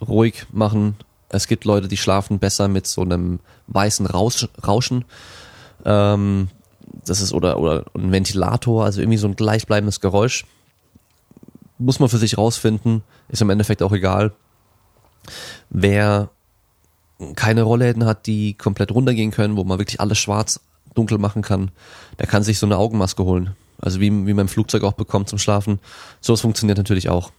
ruhig 0.00 0.46
machen. 0.52 0.96
Es 1.28 1.46
gibt 1.46 1.64
Leute, 1.64 1.88
die 1.88 1.96
schlafen 1.96 2.38
besser 2.38 2.68
mit 2.68 2.86
so 2.86 3.02
einem 3.02 3.40
weißen 3.66 4.06
Rausch, 4.06 4.48
Rauschen. 4.66 5.04
Ähm, 5.84 6.48
das 7.04 7.20
ist 7.20 7.32
oder, 7.32 7.58
oder 7.58 7.84
ein 7.94 8.12
Ventilator, 8.12 8.84
also 8.84 9.00
irgendwie 9.00 9.18
so 9.18 9.28
ein 9.28 9.36
gleichbleibendes 9.36 10.00
Geräusch. 10.00 10.46
Muss 11.78 12.00
man 12.00 12.08
für 12.08 12.18
sich 12.18 12.38
rausfinden, 12.38 13.02
ist 13.28 13.42
im 13.42 13.50
Endeffekt 13.50 13.82
auch 13.82 13.92
egal. 13.92 14.32
Wer 15.70 16.30
keine 17.34 17.62
Rollläden 17.62 18.04
hat, 18.04 18.26
die 18.26 18.54
komplett 18.54 18.92
runtergehen 18.92 19.30
können, 19.30 19.56
wo 19.56 19.64
man 19.64 19.78
wirklich 19.78 20.00
alles 20.00 20.18
schwarz 20.18 20.60
dunkel 20.98 21.18
machen 21.18 21.42
kann, 21.42 21.70
der 22.18 22.26
kann 22.26 22.42
sich 22.42 22.58
so 22.58 22.66
eine 22.66 22.76
Augenmaske 22.76 23.24
holen. 23.24 23.54
Also 23.80 24.00
wie, 24.00 24.10
wie 24.10 24.34
man 24.34 24.40
im 24.40 24.48
Flugzeug 24.48 24.82
auch 24.82 24.92
bekommt 24.92 25.28
zum 25.28 25.38
Schlafen. 25.38 25.78
So 26.20 26.32
was 26.32 26.40
funktioniert 26.40 26.78
natürlich 26.78 27.08
auch. 27.08 27.30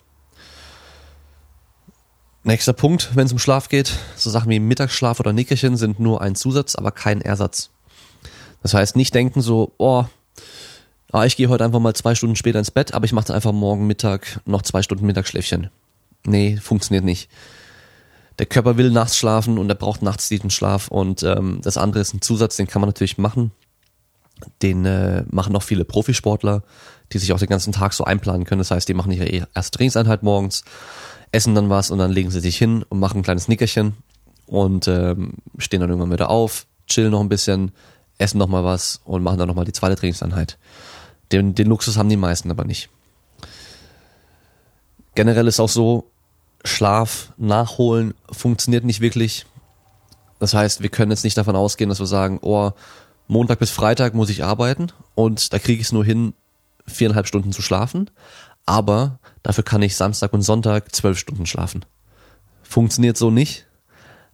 Nächster 2.44 2.74
Punkt, 2.74 3.16
wenn 3.16 3.26
es 3.26 3.34
um 3.34 3.40
Schlaf 3.40 3.68
geht, 3.68 3.94
so 4.16 4.30
Sachen 4.30 4.50
wie 4.50 4.60
Mittagsschlaf 4.60 5.20
oder 5.20 5.34
Nickerchen 5.34 5.76
sind 5.76 6.00
nur 6.00 6.22
ein 6.22 6.36
Zusatz, 6.36 6.76
aber 6.76 6.92
kein 6.92 7.22
Ersatz. 7.22 7.70
Das 8.64 8.74
heißt, 8.74 8.96
nicht 8.96 9.14
denken 9.14 9.42
so, 9.42 9.74
oh, 9.78 10.06
ah, 11.12 11.26
ich 11.26 11.36
gehe 11.36 11.50
heute 11.50 11.66
einfach 11.66 11.80
mal 11.80 11.94
zwei 11.94 12.16
Stunden 12.16 12.38
später 12.38 12.60
ins 12.60 12.72
Bett, 12.72 12.94
aber 12.94 13.06
ich 13.06 13.12
mache 13.12 13.28
dann 13.28 13.36
einfach 13.36 13.52
morgen 13.52 13.88
Mittag 13.88 14.40
noch 14.46 14.62
zwei 14.62 14.82
Stunden 14.82 15.06
Mittagsschläfchen. 15.06 15.70
Nee, 16.26 16.58
funktioniert 16.58 17.04
nicht. 17.04 17.30
Der 18.40 18.46
Körper 18.46 18.78
will 18.78 18.90
nachts 18.90 19.18
schlafen 19.18 19.58
und 19.58 19.70
er 19.70 19.76
braucht 19.76 20.02
nachts 20.02 20.30
diesen 20.30 20.50
Schlaf 20.50 20.88
und 20.88 21.24
ähm, 21.24 21.60
das 21.62 21.78
andere 21.78 22.00
ist 22.00 22.14
ein 22.14 22.22
Zusatz, 22.22 22.56
den 22.56 22.68
kann 22.68 22.82
man 22.82 22.88
natürlich 22.88 23.18
machen. 23.18 23.52
Den 24.62 24.86
äh, 24.86 25.26
machen 25.30 25.54
auch 25.58 25.64
viele 25.64 25.84
Profisportler, 25.84 26.64
die 27.12 27.18
sich 27.18 27.34
auch 27.34 27.40
den 27.40 27.50
ganzen 27.50 27.74
Tag 27.74 27.92
so 27.92 28.06
einplanen 28.06 28.46
können. 28.46 28.60
Das 28.60 28.72
heißt, 28.72 28.88
die 28.88 28.94
machen 28.94 29.12
ihre 29.12 29.26
erste 29.26 29.78
Trainingseinheit 29.78 30.24
morgens, 30.24 30.64
essen 31.34 31.54
dann 31.54 31.70
was 31.70 31.92
und 31.92 32.00
dann 32.00 32.12
legen 32.12 32.32
sie 32.32 32.40
sich 32.40 32.58
hin 32.58 32.86
und 32.88 33.00
machen 33.00 33.20
ein 33.20 33.24
kleines 33.24 33.50
Nickerchen 33.50 33.98
und 34.48 34.88
ähm, 34.88 35.34
stehen 35.58 35.82
dann 35.82 35.90
irgendwann 35.90 36.14
wieder 36.14 36.30
auf, 36.30 36.66
chillen 36.88 37.12
noch 37.12 37.20
ein 37.20 37.30
bisschen, 37.30 37.74
essen 38.18 38.38
noch 38.38 38.48
mal 38.48 38.64
was 38.64 39.02
und 39.04 39.22
machen 39.22 39.38
dann 39.38 39.50
noch 39.50 39.56
mal 39.56 39.66
die 39.66 39.74
zweite 39.74 39.98
Trainingseinheit. 39.98 40.58
Den, 41.34 41.56
den 41.56 41.68
Luxus 41.68 41.98
haben 41.98 42.10
die 42.10 42.16
meisten 42.16 42.50
aber 42.50 42.64
nicht. 42.64 42.90
Generell 45.14 45.48
ist 45.48 45.60
auch 45.60 45.70
so, 45.70 46.10
Schlaf 46.64 47.34
nachholen 47.38 48.14
funktioniert 48.32 48.84
nicht 48.84 49.02
wirklich. 49.02 49.46
Das 50.40 50.54
heißt, 50.54 50.82
wir 50.82 50.90
können 50.90 51.12
jetzt 51.12 51.24
nicht 51.24 51.38
davon 51.38 51.56
ausgehen, 51.56 51.90
dass 51.90 52.00
wir 52.00 52.06
sagen, 52.06 52.40
oh, 52.42 52.72
Montag 53.28 53.60
bis 53.60 53.70
Freitag 53.70 54.14
muss 54.14 54.30
ich 54.30 54.44
arbeiten 54.44 54.92
und 55.16 55.54
da 55.54 55.60
kriege 55.60 55.80
ich 55.80 55.88
es 55.88 55.92
nur 55.92 56.04
hin, 56.04 56.34
viereinhalb 56.88 57.28
Stunden 57.28 57.52
zu 57.52 57.62
schlafen. 57.62 58.10
Aber 58.66 59.20
dafür 59.44 59.64
kann 59.64 59.82
ich 59.82 59.96
Samstag 59.96 60.34
und 60.34 60.42
Sonntag 60.42 60.94
zwölf 60.96 61.18
Stunden 61.18 61.46
schlafen. 61.46 61.86
Funktioniert 62.64 63.18
so 63.18 63.32
nicht. 63.32 63.66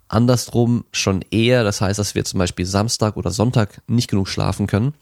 Andersrum 0.08 0.86
schon 0.92 1.24
eher, 1.32 1.64
das 1.64 1.82
heißt, 1.82 2.00
dass 2.00 2.16
wir 2.16 2.26
zum 2.26 2.38
Beispiel 2.38 2.66
Samstag 2.66 3.18
oder 3.18 3.32
Sonntag 3.32 3.82
nicht 3.88 4.10
genug 4.10 4.28
schlafen 4.28 4.68
können, 4.68 4.94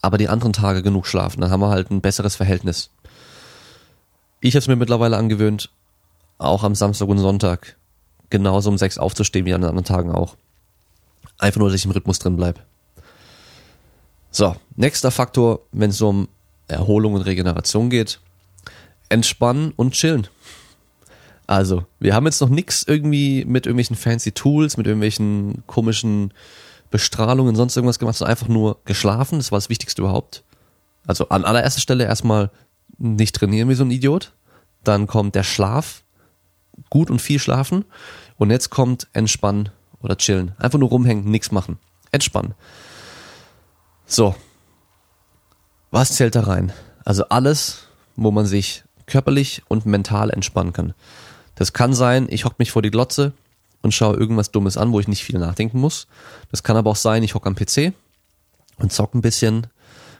aber 0.00 0.16
die 0.16 0.28
anderen 0.28 0.52
Tage 0.52 0.82
genug 0.82 1.06
schlafen. 1.06 1.40
Dann 1.40 1.50
haben 1.50 1.60
wir 1.60 1.70
halt 1.70 1.90
ein 1.90 2.00
besseres 2.00 2.36
Verhältnis. 2.36 2.90
Ich 4.40 4.54
habe 4.54 4.60
es 4.60 4.68
mir 4.68 4.76
mittlerweile 4.76 5.16
angewöhnt, 5.16 5.70
auch 6.38 6.62
am 6.62 6.74
Samstag 6.74 7.08
und 7.08 7.18
Sonntag 7.18 7.76
genauso 8.30 8.70
um 8.70 8.78
sechs 8.78 8.98
aufzustehen 8.98 9.46
wie 9.46 9.54
an 9.54 9.60
den 9.60 9.70
anderen 9.70 9.84
Tagen 9.84 10.12
auch. 10.12 10.36
Einfach 11.38 11.58
nur, 11.58 11.68
dass 11.68 11.78
ich 11.78 11.84
im 11.84 11.90
Rhythmus 11.90 12.18
drin 12.18 12.36
bleib. 12.36 12.64
So, 14.30 14.56
nächster 14.76 15.10
Faktor, 15.10 15.60
wenn 15.72 15.90
es 15.90 16.00
um 16.00 16.28
Erholung 16.66 17.14
und 17.14 17.22
Regeneration 17.22 17.90
geht, 17.90 18.20
entspannen 19.08 19.72
und 19.76 19.94
chillen. 19.94 20.28
Also, 21.46 21.86
wir 21.98 22.14
haben 22.14 22.26
jetzt 22.26 22.40
noch 22.42 22.50
nichts 22.50 22.84
irgendwie 22.86 23.44
mit 23.46 23.64
irgendwelchen 23.64 23.96
fancy 23.96 24.32
Tools, 24.32 24.76
mit 24.76 24.86
irgendwelchen 24.86 25.62
komischen 25.66 26.34
Bestrahlungen, 26.90 27.56
sonst 27.56 27.76
irgendwas 27.76 27.98
gemacht, 27.98 28.16
sondern 28.16 28.32
einfach 28.32 28.48
nur 28.48 28.78
geschlafen. 28.84 29.38
Das 29.38 29.50
war 29.50 29.56
das 29.56 29.70
Wichtigste 29.70 30.02
überhaupt. 30.02 30.44
Also 31.06 31.30
an 31.30 31.44
allererster 31.44 31.80
Stelle 31.80 32.04
erstmal 32.04 32.50
nicht 32.98 33.34
trainieren 33.34 33.68
wie 33.70 33.74
so 33.74 33.84
ein 33.84 33.90
Idiot. 33.90 34.32
Dann 34.84 35.06
kommt 35.06 35.34
der 35.34 35.42
Schlaf. 35.42 36.02
Gut 36.90 37.10
und 37.10 37.20
viel 37.20 37.38
schlafen. 37.38 37.84
Und 38.36 38.50
jetzt 38.50 38.70
kommt 38.70 39.08
entspannen 39.12 39.70
oder 40.00 40.16
chillen. 40.16 40.52
Einfach 40.58 40.78
nur 40.78 40.88
rumhängen, 40.88 41.30
nichts 41.30 41.52
machen. 41.52 41.78
Entspannen. 42.12 42.54
So. 44.06 44.34
Was 45.90 46.14
zählt 46.14 46.34
da 46.34 46.42
rein? 46.42 46.72
Also 47.04 47.24
alles, 47.28 47.88
wo 48.16 48.30
man 48.30 48.46
sich 48.46 48.84
körperlich 49.06 49.62
und 49.68 49.86
mental 49.86 50.30
entspannen 50.30 50.72
kann. 50.72 50.94
Das 51.54 51.72
kann 51.72 51.94
sein, 51.94 52.26
ich 52.30 52.44
hock 52.44 52.58
mich 52.58 52.70
vor 52.70 52.82
die 52.82 52.90
Glotze 52.90 53.32
und 53.82 53.92
schaue 53.92 54.16
irgendwas 54.16 54.50
Dummes 54.50 54.76
an, 54.76 54.92
wo 54.92 55.00
ich 55.00 55.08
nicht 55.08 55.24
viel 55.24 55.38
nachdenken 55.38 55.80
muss. 55.80 56.06
Das 56.50 56.62
kann 56.62 56.76
aber 56.76 56.90
auch 56.90 56.96
sein, 56.96 57.22
ich 57.22 57.34
hock 57.34 57.46
am 57.46 57.54
PC 57.54 57.92
und 58.76 58.92
zock 58.92 59.14
ein 59.14 59.22
bisschen. 59.22 59.66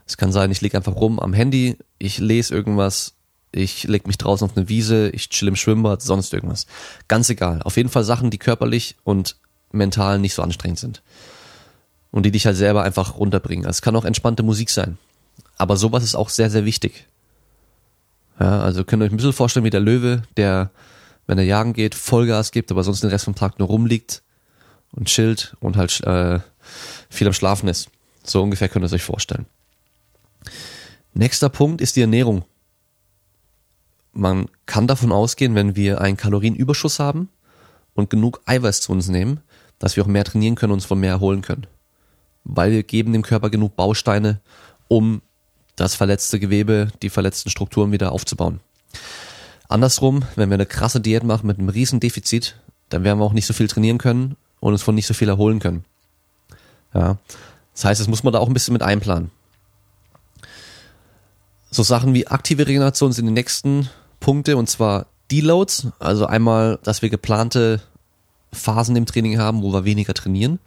Es 0.07 0.17
kann 0.17 0.33
sein, 0.33 0.51
ich 0.51 0.63
lieg 0.63 0.75
einfach 0.75 0.97
rum 0.97 1.21
am 1.21 1.35
Handy, 1.35 1.77
ich 1.99 2.19
lese 2.19 2.55
irgendwas, 2.55 3.15
ich 3.53 3.85
leg 3.85 4.07
mich 4.07 4.19
draußen 4.19 4.49
auf 4.49 4.57
eine 4.57 4.69
Wiese, 4.69 5.11
ich 5.11 5.31
chill 5.31 5.49
im 5.49 5.57
Schwimmbad, 5.57 6.03
sonst 6.03 6.33
irgendwas. 6.33 6.67
Ganz 7.09 7.31
egal. 7.31 7.63
Auf 7.63 7.77
jeden 7.77 7.89
Fall 7.89 8.05
Sachen, 8.05 8.31
die 8.31 8.39
körperlich 8.39 8.97
und 9.05 9.37
mental 9.73 10.19
nicht 10.19 10.35
so 10.35 10.43
anstrengend 10.43 10.79
sind. 10.79 11.03
Und 12.11 12.25
die 12.25 12.31
dich 12.31 12.47
halt 12.47 12.57
selber 12.57 12.83
einfach 12.83 13.17
runterbringen. 13.17 13.67
Also 13.67 13.79
es 13.79 13.83
kann 13.83 13.97
auch 13.97 14.05
entspannte 14.05 14.43
Musik 14.43 14.71
sein. 14.71 14.99
Aber 15.57 15.77
sowas 15.77 16.05
ist 16.05 16.15
auch 16.15 16.29
sehr, 16.29 16.51
sehr 16.51 16.65
wichtig. 16.65 17.07
Ja, 18.41 18.61
also 18.61 18.85
könnt 18.85 19.03
ihr 19.03 19.07
euch 19.07 19.13
ein 19.13 19.17
bisschen 19.17 19.33
vorstellen 19.33 19.65
wie 19.65 19.71
der 19.71 19.81
Löwe, 19.81 20.23
der 20.37 20.71
wenn 21.29 21.39
er 21.39 21.45
jagen 21.45 21.75
geht, 21.75 21.95
Vollgas 21.95 22.51
gibt, 22.51 22.73
aber 22.73 22.83
sonst 22.83 23.03
den 23.03 23.11
Rest 23.11 23.27
vom 23.27 23.35
Tag 23.35 23.59
nur 23.59 23.69
rumliegt 23.69 24.23
und 24.93 25.09
chillt 25.09 25.55
und 25.61 25.77
halt 25.77 26.01
äh, 26.01 26.41
viel 27.11 27.27
am 27.27 27.35
Schlafen 27.35 27.69
ist. 27.69 27.91
So 28.25 28.43
ungefähr 28.43 28.69
könnt 28.69 28.83
ihr 28.83 28.87
es 28.87 28.95
euch 28.95 29.03
vorstellen. 29.03 29.47
Nächster 31.13 31.51
Punkt 31.51 31.81
ist 31.81 31.97
die 31.97 32.01
Ernährung. 32.01 32.45
Man 34.19 34.49
kann 34.67 34.89
davon 34.89 35.13
ausgehen, 35.13 35.55
wenn 35.55 35.77
wir 35.77 36.01
einen 36.01 36.17
Kalorienüberschuss 36.17 36.99
haben 36.99 37.29
und 37.95 38.11
genug 38.11 38.41
Eiweiß 38.47 38.81
zu 38.81 38.91
uns 38.91 39.07
nehmen, 39.07 39.39
dass 39.79 39.95
wir 39.95 40.03
auch 40.03 40.09
mehr 40.09 40.25
trainieren 40.25 40.57
können 40.57 40.73
und 40.73 40.79
uns 40.79 40.87
von 40.87 40.99
mehr 40.99 41.13
erholen 41.13 41.41
können. 41.41 41.69
Weil 42.43 42.73
wir 42.73 42.83
geben 42.83 43.13
dem 43.13 43.23
Körper 43.23 43.49
genug 43.49 43.77
Bausteine, 43.77 44.41
um 44.89 45.23
das 45.77 45.95
verletzte 45.95 46.41
Gewebe, 46.41 46.89
die 47.01 47.11
verletzten 47.11 47.49
Strukturen 47.49 47.93
wieder 47.93 48.11
aufzubauen. 48.11 48.59
Andersrum, 49.69 50.25
wenn 50.35 50.51
wir 50.51 50.55
eine 50.55 50.67
krasse 50.67 51.01
Diät 51.01 51.23
machen 51.23 51.47
mit 51.47 51.61
einem 51.61 51.69
riesen 51.69 52.01
Defizit, 52.01 52.57
dann 52.89 53.05
werden 53.05 53.21
wir 53.21 53.25
auch 53.25 53.33
nicht 53.33 53.47
so 53.47 53.55
viel 53.55 53.69
trainieren 53.69 53.99
können 53.99 54.35
und 54.59 54.73
uns 54.73 54.83
von 54.83 54.97
nicht 54.97 55.07
so 55.07 55.15
viel 55.15 55.29
erholen 55.29 55.61
können. 55.61 55.85
Ja. 56.93 57.19
Das 57.73 57.85
heißt, 57.85 58.01
das 58.01 58.09
muss 58.09 58.25
man 58.25 58.33
da 58.33 58.41
auch 58.41 58.49
ein 58.49 58.55
bisschen 58.55 58.73
mit 58.73 58.83
einplanen. 58.83 59.31
So 61.71 61.85
Sachen 61.85 62.15
wie 62.15 62.27
aktive 62.27 62.67
Regeneration 62.67 63.13
sind 63.13 63.27
die 63.27 63.33
nächsten 63.33 63.89
Punkte 64.21 64.57
und 64.57 64.69
zwar 64.69 65.07
Deloads, 65.31 65.89
also 65.99 66.27
einmal, 66.27 66.79
dass 66.83 67.03
wir 67.03 67.11
geplante 67.11 67.81
Phasen 68.53 68.97
im 68.97 69.07
Training 69.07 69.39
haben, 69.39 69.63
wo 69.63 69.73
wir 69.73 69.85
weniger 69.85 70.15
trainieren. 70.15 70.59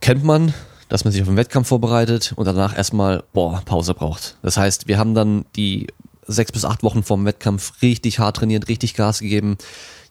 Kennt 0.00 0.24
man, 0.24 0.54
dass 0.88 1.04
man 1.04 1.12
sich 1.12 1.22
auf 1.22 1.28
den 1.28 1.36
Wettkampf 1.36 1.68
vorbereitet 1.68 2.32
und 2.36 2.44
danach 2.44 2.76
erstmal, 2.76 3.24
boah, 3.32 3.62
Pause 3.64 3.94
braucht. 3.94 4.36
Das 4.42 4.56
heißt, 4.56 4.88
wir 4.88 4.98
haben 4.98 5.14
dann 5.14 5.44
die 5.56 5.88
sechs 6.26 6.52
bis 6.52 6.64
acht 6.64 6.82
Wochen 6.82 7.02
vorm 7.02 7.24
Wettkampf 7.24 7.82
richtig 7.82 8.18
hart 8.18 8.36
trainiert, 8.36 8.68
richtig 8.68 8.94
Gas 8.94 9.20
gegeben, 9.20 9.58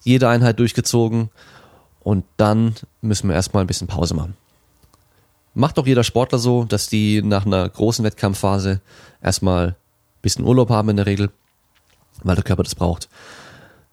jede 0.03 0.29
Einheit 0.29 0.59
durchgezogen 0.59 1.29
und 2.01 2.25
dann 2.37 2.75
müssen 3.01 3.27
wir 3.27 3.35
erstmal 3.35 3.63
ein 3.63 3.67
bisschen 3.67 3.87
Pause 3.87 4.13
machen. 4.13 4.35
Macht 5.53 5.77
doch 5.77 5.87
jeder 5.87 6.03
Sportler 6.03 6.37
so, 6.37 6.65
dass 6.65 6.87
die 6.87 7.21
nach 7.21 7.45
einer 7.45 7.67
großen 7.67 8.03
Wettkampfphase 8.03 8.81
erstmal 9.21 9.69
ein 9.69 9.75
bisschen 10.21 10.45
Urlaub 10.45 10.69
haben 10.69 10.89
in 10.89 10.97
der 10.97 11.05
Regel, 11.05 11.31
weil 12.23 12.35
der 12.35 12.43
Körper 12.43 12.63
das 12.63 12.75
braucht. 12.75 13.09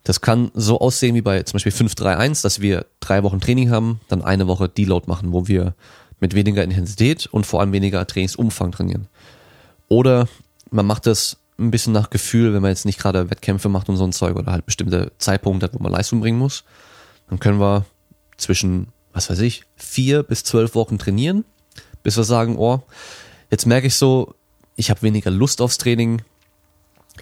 Das 0.05 0.21
kann 0.21 0.51
so 0.55 0.81
aussehen 0.81 1.15
wie 1.15 1.23
bei 1.23 1.43
zum 1.45 1.55
Beispiel 1.55 1.73
531, 1.73 2.43
dass 2.43 2.61
wir 2.61 2.87
drei 3.01 3.23
Wochen 3.23 3.41
Training 3.41 3.71
haben, 3.71 4.01
dann 4.09 4.23
eine 4.23 4.49
Woche 4.49 4.69
Deload 4.69 5.07
machen, 5.07 5.33
wo 5.33 5.47
wir 5.47 5.75
mit 6.19 6.35
weniger 6.35 6.65
Intensität 6.65 7.27
und 7.27 7.47
vor 7.47 7.61
allem 7.61 7.73
weniger 7.73 8.07
Trainingsumfang 8.07 8.73
trainieren. 8.73 9.09
Oder 9.89 10.29
man 10.71 10.87
macht 10.87 11.07
das 11.07 11.37
ein 11.59 11.71
bisschen 11.71 11.93
nach 11.93 12.11
Gefühl, 12.11 12.55
wenn 12.55 12.63
man 12.63 12.71
jetzt 12.71 12.85
nicht 12.85 12.99
gerade 12.99 13.31
Wettkämpfe 13.31 13.69
macht 13.69 13.89
und 13.89 13.97
so 13.97 14.05
ein 14.05 14.13
Zeug 14.13 14.37
oder 14.37 14.53
halt 14.53 14.67
bestimmte 14.67 15.13
Zeitpunkte 15.19 15.65
hat, 15.65 15.75
wo 15.75 15.79
man 15.79 15.93
Leistung 15.93 16.21
bringen 16.21 16.39
muss. 16.39 16.65
Dann 17.29 17.39
können 17.39 17.61
wir 17.61 17.85
zwischen, 18.37 18.89
was 19.13 19.31
weiß 19.31 19.41
ich, 19.41 19.65
vier 19.77 20.23
bis 20.23 20.45
zwölf 20.45 20.75
Wochen 20.75 20.99
trainieren, 20.99 21.45
bis 22.03 22.17
wir 22.17 22.25
sagen, 22.25 22.57
oh, 22.59 22.83
jetzt 23.51 23.67
merke 23.67 23.87
ich 23.87 23.95
so, 23.95 24.35
ich 24.77 24.91
habe 24.91 25.03
weniger 25.03 25.31
Lust 25.31 25.61
aufs 25.61 25.79
Training, 25.79 26.23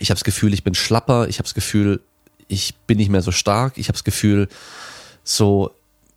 ich 0.01 0.11
habe 0.11 0.17
das 0.17 0.25
Gefühl, 0.25 0.53
ich 0.55 0.65
bin 0.65 0.75
schlapper, 0.75 1.29
ich 1.29 1.39
habe 1.39 1.45
das 1.45 1.55
Gefühl, 1.55 2.01
ich 2.49 2.75
bin 2.87 2.97
nicht 2.97 3.11
mehr 3.11 3.23
so 3.23 3.31
stark, 3.31 3.79
ich 3.79 3.87
habe 3.87 3.93
das 3.97 4.03
Gefühl, 4.03 4.49
so 5.23 5.71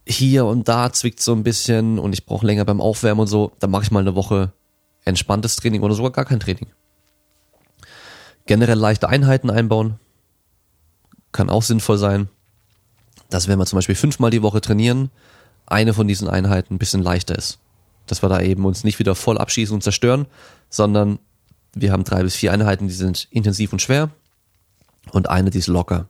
hier 0.08 0.46
und 0.46 0.68
da 0.68 0.92
zwickt 0.92 1.22
so 1.22 1.34
ein 1.34 1.44
bisschen 1.44 2.00
und 2.00 2.14
ich 2.14 2.26
brauche 2.26 2.46
länger 2.46 2.66
beim 2.66 2.82
Aufwärmen 2.82 3.22
und 3.22 3.28
so, 3.28 3.52
dann 3.60 3.70
mache 3.70 3.84
ich 3.84 3.92
mal 3.92 4.00
eine 4.00 4.16
Woche 4.16 4.54
entspanntes 5.06 5.58
Training 5.58 5.84
oder 5.84 5.94
sogar 5.94 6.12
gar 6.12 6.26
kein 6.26 6.40
Training. 6.40 6.68
Generell 8.46 8.78
leichte 8.78 9.10
Einheiten 9.10 9.50
einbauen, 9.50 10.00
kann 11.34 11.50
auch 11.50 11.64
sinnvoll 11.64 11.98
sein, 11.98 12.30
dass 13.30 13.48
wenn 13.48 13.60
wir 13.60 13.66
zum 13.66 13.78
Beispiel 13.78 13.96
fünfmal 13.96 14.32
die 14.32 14.42
Woche 14.42 14.62
trainieren, 14.62 15.12
eine 15.66 15.94
von 15.94 16.08
diesen 16.08 16.30
Einheiten 16.30 16.76
ein 16.76 16.80
bisschen 16.80 17.04
leichter 17.04 17.38
ist. 17.38 17.60
Dass 18.08 18.22
wir 18.22 18.30
da 18.30 18.40
eben 18.42 18.66
uns 18.66 18.84
nicht 18.84 19.00
wieder 19.00 19.16
voll 19.16 19.38
abschießen 19.38 19.74
und 19.74 19.82
zerstören, 19.82 20.26
sondern 20.70 21.20
wir 21.74 21.92
haben 21.92 22.04
drei 22.04 22.24
bis 22.24 22.36
vier 22.36 22.52
Einheiten, 22.52 22.88
die 22.88 22.94
sind 22.94 23.28
intensiv 23.32 23.74
und 23.74 23.82
schwer 23.82 24.10
und 25.12 25.30
eine, 25.30 25.50
die 25.50 25.60
ist 25.60 25.68
locker. 25.68 26.08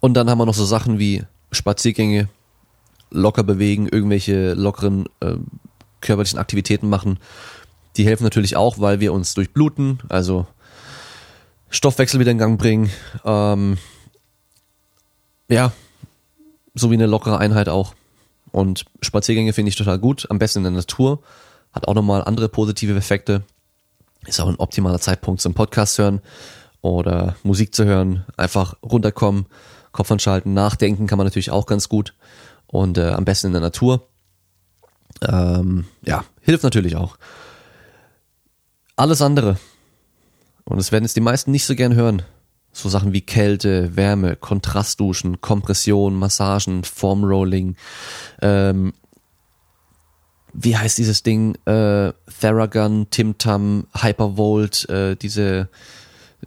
Und 0.00 0.14
dann 0.14 0.28
haben 0.28 0.38
wir 0.38 0.46
noch 0.46 0.54
so 0.54 0.64
Sachen 0.64 0.98
wie 0.98 1.24
Spaziergänge, 1.50 2.28
locker 3.10 3.42
bewegen, 3.42 3.88
irgendwelche 3.88 4.54
lockeren 4.54 5.06
äh, 5.20 5.36
körperlichen 6.00 6.38
Aktivitäten 6.38 6.88
machen. 6.88 7.18
Die 7.96 8.04
helfen 8.04 8.24
natürlich 8.24 8.56
auch, 8.56 8.78
weil 8.78 9.00
wir 9.00 9.12
uns 9.12 9.34
durchbluten, 9.34 10.00
also 10.08 10.46
Stoffwechsel 11.70 12.20
wieder 12.20 12.32
in 12.32 12.38
Gang 12.38 12.58
bringen. 12.58 12.90
Ähm, 13.24 13.78
ja, 15.48 15.72
so 16.74 16.90
wie 16.90 16.94
eine 16.94 17.06
lockere 17.06 17.38
Einheit 17.38 17.68
auch. 17.68 17.94
Und 18.50 18.84
Spaziergänge 19.00 19.52
finde 19.52 19.70
ich 19.70 19.76
total 19.76 19.98
gut, 19.98 20.26
am 20.30 20.38
besten 20.38 20.60
in 20.60 20.64
der 20.64 20.72
Natur. 20.72 21.22
Hat 21.72 21.88
auch 21.88 21.94
nochmal 21.94 22.22
andere 22.24 22.48
positive 22.48 22.96
Effekte. 22.96 23.42
Ist 24.26 24.40
auch 24.40 24.48
ein 24.48 24.56
optimaler 24.56 25.00
Zeitpunkt 25.00 25.40
zum 25.40 25.54
Podcast 25.54 25.98
hören 25.98 26.20
oder 26.80 27.36
Musik 27.42 27.74
zu 27.74 27.84
hören. 27.84 28.24
Einfach 28.36 28.74
runterkommen, 28.82 29.46
Kopf 29.92 30.10
anschalten, 30.10 30.54
nachdenken 30.54 31.06
kann 31.06 31.18
man 31.18 31.26
natürlich 31.26 31.50
auch 31.50 31.66
ganz 31.66 31.88
gut. 31.88 32.14
Und 32.66 32.98
äh, 32.98 33.10
am 33.10 33.24
besten 33.24 33.48
in 33.48 33.52
der 33.52 33.62
Natur. 33.62 34.08
Ähm, 35.22 35.86
ja, 36.02 36.24
hilft 36.40 36.64
natürlich 36.64 36.96
auch. 36.96 37.16
Alles 38.96 39.22
andere. 39.22 39.58
Und 40.64 40.78
es 40.78 40.92
werden 40.92 41.04
jetzt 41.04 41.16
die 41.16 41.20
meisten 41.20 41.50
nicht 41.50 41.66
so 41.66 41.74
gern 41.74 41.94
hören. 41.94 42.22
So 42.72 42.88
Sachen 42.88 43.12
wie 43.12 43.20
Kälte, 43.20 43.96
Wärme, 43.96 44.34
Kontrastduschen, 44.34 45.40
Kompression, 45.40 46.14
Massagen, 46.16 46.82
Formrolling, 46.82 47.76
ähm, 48.42 48.92
wie 50.54 50.76
heißt 50.76 50.98
dieses 50.98 51.22
Ding? 51.22 51.56
Äh, 51.66 52.12
Theragun, 52.40 53.08
Timtam, 53.10 53.86
Hypervolt, 53.92 54.88
äh, 54.88 55.16
diese 55.16 55.68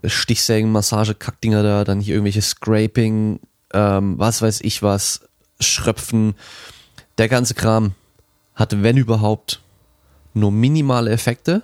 Stichsägen, 0.03 0.71
Massage, 0.71 1.13
Kackdinger 1.13 1.61
da, 1.61 1.83
dann 1.83 1.99
hier 1.99 2.15
irgendwelche 2.15 2.41
Scraping, 2.41 3.39
ähm, 3.73 4.17
was 4.17 4.41
weiß 4.41 4.61
ich 4.61 4.81
was, 4.81 5.21
Schröpfen. 5.59 6.35
Der 7.17 7.27
ganze 7.27 7.53
Kram 7.53 7.93
hat, 8.55 8.81
wenn 8.81 8.97
überhaupt, 8.97 9.61
nur 10.33 10.51
minimale 10.51 11.11
Effekte. 11.11 11.63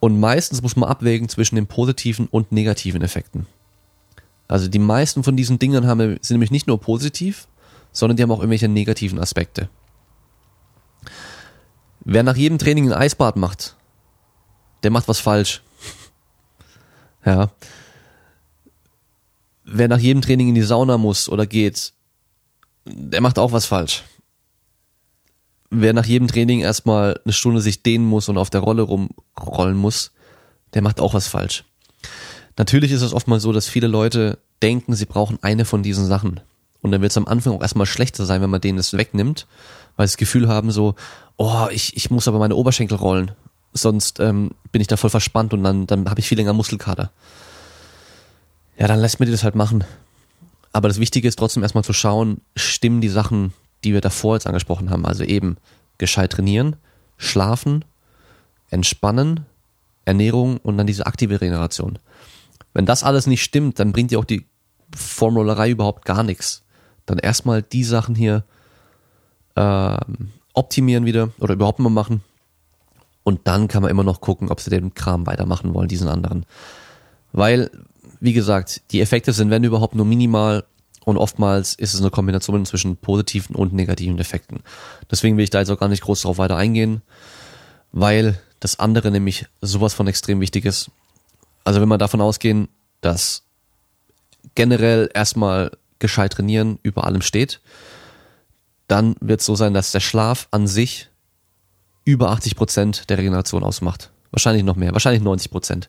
Und 0.00 0.18
meistens 0.18 0.62
muss 0.62 0.76
man 0.76 0.88
abwägen 0.88 1.28
zwischen 1.28 1.56
den 1.56 1.66
positiven 1.66 2.26
und 2.26 2.52
negativen 2.52 3.02
Effekten. 3.02 3.46
Also 4.48 4.68
die 4.68 4.78
meisten 4.78 5.24
von 5.24 5.36
diesen 5.36 5.58
Dingern 5.58 5.86
haben, 5.86 6.18
sind 6.20 6.34
nämlich 6.34 6.50
nicht 6.50 6.66
nur 6.66 6.80
positiv, 6.80 7.48
sondern 7.92 8.16
die 8.16 8.22
haben 8.22 8.30
auch 8.30 8.40
irgendwelche 8.40 8.68
negativen 8.68 9.18
Aspekte. 9.18 9.68
Wer 12.04 12.22
nach 12.22 12.36
jedem 12.36 12.58
Training 12.58 12.90
ein 12.90 12.98
Eisbad 12.98 13.36
macht, 13.36 13.76
der 14.82 14.90
macht 14.90 15.08
was 15.08 15.20
falsch. 15.20 15.62
ja. 17.24 17.50
Wer 19.64 19.88
nach 19.88 19.98
jedem 19.98 20.20
Training 20.20 20.48
in 20.48 20.54
die 20.54 20.62
Sauna 20.62 20.98
muss 20.98 21.28
oder 21.28 21.46
geht, 21.46 21.92
der 22.84 23.22
macht 23.22 23.38
auch 23.38 23.52
was 23.52 23.64
falsch. 23.64 24.04
Wer 25.70 25.94
nach 25.94 26.04
jedem 26.04 26.28
Training 26.28 26.60
erstmal 26.60 27.20
eine 27.24 27.32
Stunde 27.32 27.60
sich 27.60 27.82
dehnen 27.82 28.04
muss 28.04 28.28
und 28.28 28.36
auf 28.36 28.50
der 28.50 28.60
Rolle 28.60 28.82
rumrollen 28.82 29.76
muss, 29.76 30.12
der 30.74 30.82
macht 30.82 31.00
auch 31.00 31.14
was 31.14 31.26
falsch. 31.26 31.64
Natürlich 32.56 32.92
ist 32.92 33.02
es 33.02 33.12
oft 33.12 33.26
mal 33.26 33.40
so, 33.40 33.52
dass 33.52 33.66
viele 33.66 33.88
Leute 33.88 34.38
denken, 34.62 34.94
sie 34.94 35.06
brauchen 35.06 35.38
eine 35.42 35.64
von 35.64 35.82
diesen 35.82 36.06
Sachen. 36.06 36.40
Und 36.84 36.92
dann 36.92 37.00
wird 37.00 37.12
es 37.12 37.16
am 37.16 37.26
Anfang 37.26 37.54
auch 37.54 37.62
erstmal 37.62 37.86
schlechter 37.86 38.26
sein, 38.26 38.42
wenn 38.42 38.50
man 38.50 38.60
denen 38.60 38.76
das 38.76 38.92
wegnimmt, 38.92 39.46
weil 39.96 40.06
sie 40.06 40.12
das 40.12 40.18
Gefühl 40.18 40.48
haben 40.48 40.70
so, 40.70 40.94
oh, 41.38 41.66
ich, 41.70 41.96
ich 41.96 42.10
muss 42.10 42.28
aber 42.28 42.38
meine 42.38 42.56
Oberschenkel 42.56 42.98
rollen, 42.98 43.30
sonst 43.72 44.20
ähm, 44.20 44.50
bin 44.70 44.82
ich 44.82 44.86
da 44.86 44.98
voll 44.98 45.08
verspannt 45.08 45.54
und 45.54 45.64
dann, 45.64 45.86
dann 45.86 46.10
habe 46.10 46.20
ich 46.20 46.28
viel 46.28 46.36
länger 46.36 46.52
Muskelkater. 46.52 47.10
Ja, 48.76 48.86
dann 48.86 49.00
lässt 49.00 49.18
mir 49.18 49.24
die 49.24 49.32
das 49.32 49.44
halt 49.44 49.54
machen. 49.54 49.84
Aber 50.74 50.88
das 50.88 51.00
Wichtige 51.00 51.26
ist 51.26 51.38
trotzdem 51.38 51.62
erstmal 51.62 51.84
zu 51.84 51.94
schauen, 51.94 52.42
stimmen 52.54 53.00
die 53.00 53.08
Sachen, 53.08 53.54
die 53.82 53.94
wir 53.94 54.02
davor 54.02 54.34
jetzt 54.34 54.46
angesprochen 54.46 54.90
haben, 54.90 55.06
also 55.06 55.24
eben 55.24 55.56
gescheit 55.96 56.32
trainieren, 56.32 56.76
schlafen, 57.16 57.86
entspannen, 58.68 59.46
Ernährung 60.04 60.58
und 60.58 60.76
dann 60.76 60.86
diese 60.86 61.06
aktive 61.06 61.40
Regeneration. 61.40 61.98
Wenn 62.74 62.84
das 62.84 63.04
alles 63.04 63.26
nicht 63.26 63.42
stimmt, 63.42 63.78
dann 63.78 63.92
bringt 63.92 64.10
dir 64.10 64.18
auch 64.18 64.26
die 64.26 64.44
Formrollerei 64.94 65.70
überhaupt 65.70 66.04
gar 66.04 66.22
nichts. 66.22 66.60
Dann 67.06 67.18
erstmal 67.18 67.62
die 67.62 67.84
Sachen 67.84 68.14
hier 68.14 68.44
ähm, 69.56 70.30
optimieren 70.52 71.04
wieder 71.04 71.30
oder 71.38 71.54
überhaupt 71.54 71.78
mal 71.78 71.90
machen. 71.90 72.22
Und 73.22 73.40
dann 73.44 73.68
kann 73.68 73.82
man 73.82 73.90
immer 73.90 74.04
noch 74.04 74.20
gucken, 74.20 74.50
ob 74.50 74.60
sie 74.60 74.70
den 74.70 74.94
Kram 74.94 75.26
weitermachen 75.26 75.74
wollen, 75.74 75.88
diesen 75.88 76.08
anderen. 76.08 76.44
Weil, 77.32 77.70
wie 78.20 78.32
gesagt, 78.32 78.82
die 78.90 79.00
Effekte 79.00 79.32
sind, 79.32 79.50
wenn 79.50 79.64
überhaupt, 79.64 79.94
nur 79.94 80.06
minimal 80.06 80.64
und 81.04 81.18
oftmals 81.18 81.74
ist 81.74 81.94
es 81.94 82.00
eine 82.00 82.10
Kombination 82.10 82.64
zwischen 82.64 82.96
positiven 82.96 83.56
und 83.56 83.72
negativen 83.72 84.18
Effekten. 84.18 84.60
Deswegen 85.10 85.36
will 85.36 85.44
ich 85.44 85.50
da 85.50 85.60
jetzt 85.60 85.70
auch 85.70 85.78
gar 85.78 85.88
nicht 85.88 86.02
groß 86.02 86.22
darauf 86.22 86.38
weiter 86.38 86.56
eingehen, 86.56 87.02
weil 87.92 88.40
das 88.60 88.78
andere 88.78 89.10
nämlich 89.10 89.46
sowas 89.60 89.92
von 89.92 90.06
extrem 90.06 90.40
wichtig 90.40 90.64
ist. 90.64 90.90
Also 91.64 91.80
wenn 91.80 91.88
wir 91.88 91.98
davon 91.98 92.20
ausgehen, 92.20 92.68
dass 93.02 93.42
generell 94.54 95.10
erstmal 95.12 95.72
gescheit 96.04 96.34
trainieren 96.34 96.78
über 96.82 97.04
allem 97.04 97.22
steht, 97.22 97.62
dann 98.88 99.16
wird 99.20 99.40
es 99.40 99.46
so 99.46 99.56
sein, 99.56 99.72
dass 99.72 99.90
der 99.90 100.00
Schlaf 100.00 100.48
an 100.50 100.66
sich 100.66 101.08
über 102.04 102.30
80 102.30 102.56
Prozent 102.56 103.08
der 103.08 103.16
Regeneration 103.16 103.64
ausmacht. 103.64 104.10
Wahrscheinlich 104.30 104.64
noch 104.64 104.76
mehr, 104.76 104.92
wahrscheinlich 104.92 105.22
90 105.22 105.50
Prozent. 105.50 105.88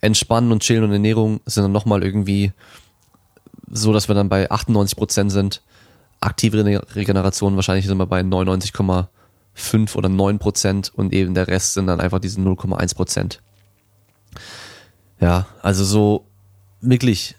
Entspannen 0.00 0.52
und 0.52 0.62
Chillen 0.62 0.84
und 0.84 0.92
Ernährung 0.92 1.40
sind 1.44 1.64
dann 1.64 1.72
nochmal 1.72 2.04
irgendwie 2.04 2.52
so, 3.68 3.92
dass 3.92 4.06
wir 4.06 4.14
dann 4.14 4.28
bei 4.28 4.48
98 4.48 4.96
Prozent 4.96 5.32
sind. 5.32 5.62
Aktive 6.20 6.64
Regeneration 6.94 7.56
wahrscheinlich 7.56 7.86
sind 7.86 7.98
wir 7.98 8.06
bei 8.06 8.20
99,5 8.20 9.96
oder 9.96 10.08
9 10.08 10.38
Prozent 10.38 10.92
und 10.94 11.12
eben 11.12 11.34
der 11.34 11.48
Rest 11.48 11.74
sind 11.74 11.88
dann 11.88 12.00
einfach 12.00 12.20
diese 12.20 12.40
0,1 12.40 12.94
Prozent. 12.94 13.42
Ja, 15.20 15.46
also 15.60 15.84
so 15.84 16.26
wirklich 16.80 17.34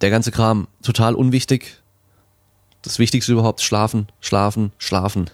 der 0.00 0.10
ganze 0.10 0.30
Kram 0.30 0.68
total 0.82 1.14
unwichtig 1.14 1.82
das 2.82 2.98
Wichtigste 2.98 3.32
überhaupt, 3.32 3.60
schlafen, 3.60 4.08
schlafen, 4.20 4.72
schlafen. 4.78 5.30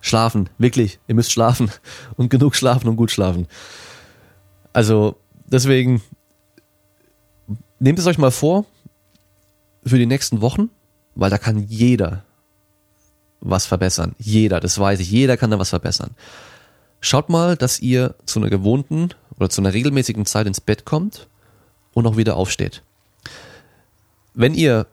Schlafen, 0.00 0.50
wirklich. 0.58 0.98
Ihr 1.06 1.14
müsst 1.14 1.32
schlafen 1.32 1.70
und 2.16 2.28
genug 2.28 2.56
schlafen 2.56 2.88
und 2.88 2.96
gut 2.96 3.10
schlafen. 3.10 3.46
Also 4.72 5.16
deswegen 5.46 6.02
nehmt 7.78 7.98
es 7.98 8.06
euch 8.06 8.18
mal 8.18 8.30
vor 8.30 8.66
für 9.84 9.98
die 9.98 10.06
nächsten 10.06 10.40
Wochen, 10.40 10.70
weil 11.14 11.30
da 11.30 11.38
kann 11.38 11.66
jeder 11.66 12.24
was 13.40 13.66
verbessern. 13.66 14.14
Jeder, 14.18 14.60
das 14.60 14.78
weiß 14.78 15.00
ich. 15.00 15.10
Jeder 15.10 15.36
kann 15.36 15.50
da 15.50 15.58
was 15.58 15.70
verbessern. 15.70 16.14
Schaut 17.00 17.28
mal, 17.28 17.56
dass 17.56 17.80
ihr 17.80 18.14
zu 18.26 18.38
einer 18.38 18.50
gewohnten 18.50 19.10
oder 19.36 19.50
zu 19.50 19.60
einer 19.60 19.72
regelmäßigen 19.72 20.26
Zeit 20.26 20.46
ins 20.46 20.60
Bett 20.60 20.84
kommt 20.84 21.28
und 21.92 22.06
auch 22.06 22.16
wieder 22.16 22.36
aufsteht. 22.36 22.82
Wenn 24.34 24.54
ihr 24.54 24.86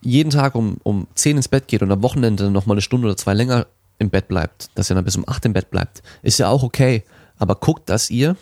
jeden 0.00 0.30
Tag 0.30 0.54
um, 0.54 0.78
um 0.82 1.06
10 1.14 1.36
ins 1.36 1.48
Bett 1.48 1.68
geht 1.68 1.82
und 1.82 1.90
am 1.90 2.02
Wochenende 2.02 2.50
noch 2.50 2.66
mal 2.66 2.74
eine 2.74 2.82
Stunde 2.82 3.08
oder 3.08 3.16
zwei 3.16 3.34
länger 3.34 3.66
im 3.98 4.10
Bett 4.10 4.28
bleibt, 4.28 4.70
dass 4.74 4.90
ihr 4.90 4.94
dann 4.94 5.04
bis 5.04 5.16
um 5.16 5.28
8 5.28 5.46
im 5.46 5.52
Bett 5.52 5.70
bleibt, 5.70 6.02
ist 6.22 6.38
ja 6.38 6.48
auch 6.48 6.62
okay. 6.62 7.04
Aber 7.36 7.56
guckt, 7.56 7.88
dass 7.88 8.10
ihr 8.10 8.36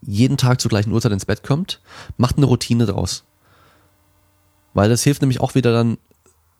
jeden 0.00 0.36
Tag 0.36 0.60
zur 0.60 0.70
gleichen 0.70 0.92
Uhrzeit 0.92 1.12
ins 1.12 1.26
Bett 1.26 1.42
kommt, 1.42 1.80
macht 2.16 2.36
eine 2.36 2.46
Routine 2.46 2.86
draus. 2.86 3.24
Weil 4.72 4.88
das 4.88 5.02
hilft 5.02 5.20
nämlich 5.20 5.40
auch 5.40 5.54
wieder 5.54 5.72
dann, 5.72 5.98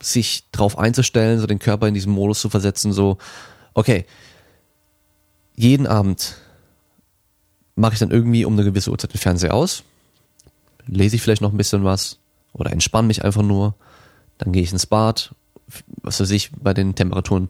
sich 0.02 0.44
drauf 0.52 0.78
einzustellen, 0.78 1.40
so 1.40 1.46
den 1.46 1.58
Körper 1.58 1.88
in 1.88 1.94
diesen 1.94 2.12
Modus 2.12 2.40
zu 2.40 2.50
versetzen, 2.50 2.92
so, 2.92 3.16
okay, 3.72 4.04
jeden 5.56 5.86
Abend 5.86 6.36
mache 7.74 7.94
ich 7.94 8.00
dann 8.00 8.10
irgendwie 8.10 8.44
um 8.44 8.52
eine 8.52 8.64
gewisse 8.64 8.90
Uhrzeit 8.90 9.14
den 9.14 9.20
Fernseher 9.20 9.54
aus, 9.54 9.82
lese 10.86 11.16
ich 11.16 11.22
vielleicht 11.22 11.42
noch 11.42 11.52
ein 11.52 11.56
bisschen 11.56 11.84
was 11.84 12.18
oder 12.52 12.72
entspanne 12.72 13.08
mich 13.08 13.24
einfach 13.24 13.42
nur, 13.42 13.74
dann 14.38 14.52
gehe 14.52 14.62
ich 14.62 14.72
ins 14.72 14.86
Bad, 14.86 15.34
was 16.02 16.20
weiß 16.20 16.30
ich, 16.30 16.50
bei 16.52 16.74
den 16.74 16.94
Temperaturen 16.94 17.48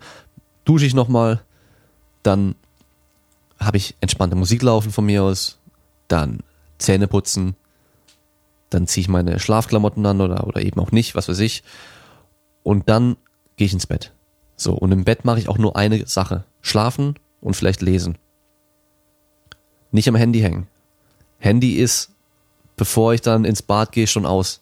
dusche 0.65 0.87
ich 0.87 0.95
nochmal, 0.95 1.43
dann 2.23 2.55
habe 3.59 3.77
ich 3.77 3.97
entspannte 4.01 4.37
Musik 4.37 4.63
laufen 4.63 4.91
von 4.91 5.07
mir 5.07 5.23
aus, 5.23 5.59
dann 6.09 6.41
Zähne 6.79 7.07
putzen, 7.07 7.55
dann 8.71 8.87
ziehe 8.87 9.03
ich 9.03 9.09
meine 9.09 9.39
Schlafklamotten 9.39 10.05
an 10.05 10.21
oder, 10.21 10.47
oder 10.47 10.63
eben 10.63 10.81
auch 10.81 10.91
nicht, 10.91 11.15
was 11.15 11.29
weiß 11.29 11.39
ich. 11.41 11.63
Und 12.63 12.89
dann 12.89 13.17
gehe 13.57 13.67
ich 13.67 13.73
ins 13.73 13.87
Bett. 13.87 14.13
So, 14.57 14.73
und 14.75 14.93
im 14.93 15.05
Bett 15.05 15.25
mache 15.25 15.39
ich 15.39 15.49
auch 15.49 15.59
nur 15.59 15.77
eine 15.77 16.07
Sache. 16.07 16.45
Schlafen 16.61 17.15
und 17.41 17.55
vielleicht 17.55 17.83
lesen. 17.83 18.19
Nicht 19.93 20.09
am 20.09 20.17
Handy 20.17 20.41
hängen. 20.41 20.67
Handy 21.39 21.75
ist, 21.75 22.14
bevor 22.77 23.15
ich 23.15 23.21
dann 23.21 23.45
ins 23.45 23.63
Bad 23.63 23.93
gehe, 23.93 24.07
schon 24.07 24.27
aus. 24.27 24.61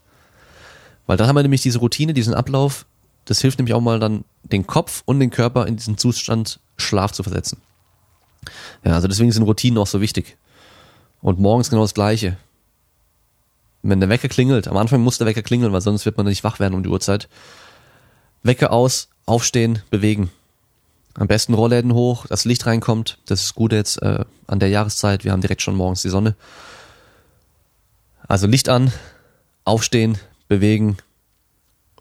Weil 1.06 1.16
dann 1.16 1.26
haben 1.26 1.36
wir 1.36 1.42
nämlich 1.42 1.62
diese 1.62 1.78
Routine, 1.78 2.14
diesen 2.14 2.34
Ablauf. 2.34 2.86
Das 3.24 3.40
hilft 3.40 3.58
nämlich 3.58 3.74
auch 3.74 3.80
mal 3.80 4.00
dann 4.00 4.24
den 4.42 4.66
Kopf 4.66 5.02
und 5.04 5.20
den 5.20 5.30
Körper 5.30 5.66
in 5.66 5.76
diesen 5.76 5.98
Zustand 5.98 6.60
Schlaf 6.76 7.12
zu 7.12 7.22
versetzen. 7.22 7.58
Ja, 8.84 8.92
also 8.94 9.08
deswegen 9.08 9.30
sind 9.30 9.44
Routinen 9.44 9.78
auch 9.78 9.86
so 9.86 10.00
wichtig. 10.00 10.36
Und 11.20 11.38
morgens 11.38 11.70
genau 11.70 11.82
das 11.82 11.94
Gleiche. 11.94 12.36
Wenn 13.82 14.00
der 14.00 14.08
Wecker 14.08 14.28
klingelt, 14.28 14.68
am 14.68 14.76
Anfang 14.76 15.00
muss 15.00 15.18
der 15.18 15.26
Wecker 15.26 15.42
klingeln, 15.42 15.72
weil 15.72 15.80
sonst 15.80 16.04
wird 16.04 16.16
man 16.16 16.26
nicht 16.26 16.44
wach 16.44 16.60
werden 16.60 16.74
um 16.74 16.82
die 16.82 16.88
Uhrzeit. 16.88 17.28
Wecker 18.42 18.72
aus, 18.72 19.08
aufstehen, 19.26 19.82
bewegen. 19.90 20.30
Am 21.14 21.28
besten 21.28 21.54
Rollläden 21.54 21.92
hoch, 21.92 22.26
das 22.26 22.44
Licht 22.44 22.66
reinkommt. 22.66 23.18
Das 23.26 23.42
ist 23.44 23.54
gut 23.54 23.72
jetzt 23.72 24.00
äh, 24.02 24.24
an 24.46 24.58
der 24.60 24.68
Jahreszeit. 24.68 25.24
Wir 25.24 25.32
haben 25.32 25.42
direkt 25.42 25.62
schon 25.62 25.76
morgens 25.76 26.02
die 26.02 26.08
Sonne. 26.08 26.34
Also 28.32 28.46
Licht 28.46 28.70
an, 28.70 28.90
aufstehen, 29.66 30.16
bewegen 30.48 30.96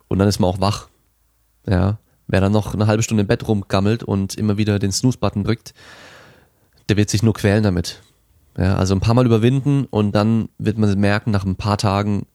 und 0.08 0.18
dann 0.18 0.30
ist 0.30 0.40
man 0.40 0.50
auch 0.50 0.62
wach. 0.62 0.88
Ja, 1.68 1.98
wer 2.26 2.40
dann 2.40 2.54
noch 2.54 2.74
eine 2.74 2.88
halbe 2.88 3.04
Stunde 3.04 3.24
im 3.24 3.28
Bett 3.28 3.46
rumgammelt 3.46 4.02
und 4.02 4.36
immer 4.36 4.56
wieder 4.56 4.80
den 4.80 4.94
Snooze-Button 4.94 5.44
drückt, 5.44 5.74
der 6.88 6.96
wird 6.96 7.10
sich 7.10 7.22
nur 7.22 7.34
quälen 7.34 7.64
damit. 7.64 8.02
Ja, 8.58 8.78
also 8.78 8.96
ein 8.96 9.02
paar 9.02 9.14
Mal 9.14 9.26
überwinden 9.26 9.84
und 9.90 10.14
dann 10.14 10.48
wird 10.58 10.78
man 10.78 10.98
merken, 10.98 11.32
nach 11.32 11.44
ein 11.44 11.58
paar 11.58 11.78
Tagen 11.78 12.26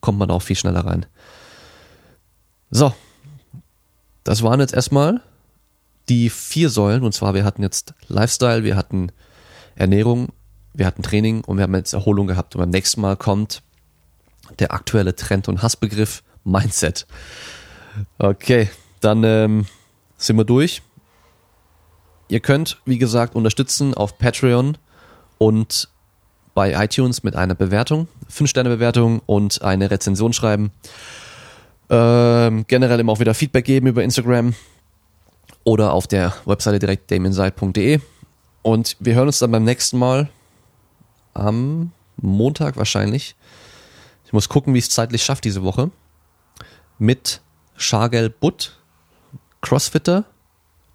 kommt 0.00 0.18
man 0.18 0.30
auch 0.30 0.40
viel 0.40 0.56
schneller 0.56 0.86
rein. 0.86 1.04
So, 2.70 2.94
das 4.22 4.42
waren 4.42 4.60
jetzt 4.60 4.72
erstmal 4.72 5.20
die 6.08 6.30
vier 6.30 6.70
Säulen. 6.70 7.02
Und 7.02 7.12
zwar, 7.12 7.34
wir 7.34 7.44
hatten 7.44 7.60
jetzt 7.60 7.92
Lifestyle, 8.08 8.64
wir 8.64 8.74
hatten 8.74 9.12
Ernährung, 9.74 10.30
wir 10.74 10.86
hatten 10.86 11.02
Training 11.02 11.42
und 11.44 11.56
wir 11.56 11.62
haben 11.62 11.74
jetzt 11.74 11.94
Erholung 11.94 12.26
gehabt. 12.26 12.54
Und 12.54 12.60
beim 12.60 12.70
nächsten 12.70 13.00
Mal 13.00 13.16
kommt 13.16 13.62
der 14.58 14.72
aktuelle 14.72 15.16
Trend- 15.16 15.48
und 15.48 15.62
Hassbegriff 15.62 16.22
Mindset. 16.44 17.06
Okay, 18.18 18.68
dann 19.00 19.24
ähm, 19.24 19.66
sind 20.18 20.36
wir 20.36 20.44
durch. 20.44 20.82
Ihr 22.28 22.40
könnt, 22.40 22.78
wie 22.84 22.98
gesagt, 22.98 23.34
unterstützen 23.34 23.94
auf 23.94 24.18
Patreon 24.18 24.76
und 25.38 25.88
bei 26.54 26.72
iTunes 26.72 27.22
mit 27.22 27.36
einer 27.36 27.54
Bewertung, 27.54 28.08
5-Sterne-Bewertung 28.32 29.20
und 29.26 29.62
eine 29.62 29.90
Rezension 29.90 30.32
schreiben. 30.32 30.70
Ähm, 31.90 32.64
generell 32.66 33.00
immer 33.00 33.12
auch 33.12 33.20
wieder 33.20 33.34
Feedback 33.34 33.64
geben 33.64 33.86
über 33.86 34.02
Instagram 34.02 34.54
oder 35.64 35.92
auf 35.92 36.06
der 36.06 36.34
Webseite 36.44 36.78
direkt 36.78 37.10
damienside.de. 37.10 38.00
Und 38.62 38.96
wir 39.00 39.14
hören 39.14 39.26
uns 39.26 39.38
dann 39.38 39.50
beim 39.50 39.64
nächsten 39.64 39.98
Mal 39.98 40.28
am 41.34 41.92
Montag 42.16 42.76
wahrscheinlich. 42.76 43.36
Ich 44.24 44.32
muss 44.32 44.48
gucken, 44.48 44.74
wie 44.74 44.78
ich 44.78 44.84
es 44.84 44.90
zeitlich 44.90 45.22
schaffe 45.22 45.42
diese 45.42 45.62
Woche. 45.62 45.90
Mit 46.98 47.40
Shargel 47.76 48.30
Butt, 48.30 48.78
Crossfitter 49.60 50.24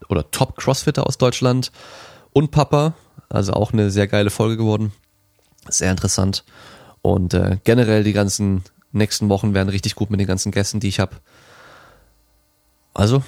oder 0.07 0.29
Top 0.31 0.57
Crossfitter 0.57 1.05
aus 1.05 1.17
Deutschland 1.17 1.71
und 2.31 2.51
Papa. 2.51 2.93
Also 3.27 3.53
auch 3.53 3.73
eine 3.73 3.91
sehr 3.91 4.07
geile 4.07 4.29
Folge 4.29 4.57
geworden. 4.57 4.91
Sehr 5.67 5.91
interessant. 5.91 6.43
Und 7.01 7.33
äh, 7.33 7.57
generell 7.63 8.03
die 8.03 8.13
ganzen 8.13 8.63
nächsten 8.91 9.29
Wochen 9.29 9.53
werden 9.53 9.69
richtig 9.69 9.95
gut 9.95 10.09
mit 10.09 10.19
den 10.19 10.27
ganzen 10.27 10.51
Gästen, 10.51 10.79
die 10.79 10.87
ich 10.87 10.99
habe. 10.99 11.17
Also 12.93 13.23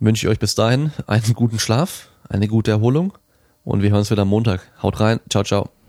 wünsche 0.00 0.26
ich 0.26 0.30
euch 0.30 0.38
bis 0.38 0.54
dahin 0.54 0.92
einen 1.06 1.34
guten 1.34 1.58
Schlaf, 1.58 2.08
eine 2.28 2.48
gute 2.48 2.70
Erholung 2.70 3.16
und 3.64 3.82
wir 3.82 3.90
hören 3.90 4.00
uns 4.00 4.10
wieder 4.10 4.22
am 4.22 4.28
Montag. 4.28 4.60
Haut 4.82 5.00
rein. 5.00 5.20
Ciao, 5.28 5.44
ciao. 5.44 5.79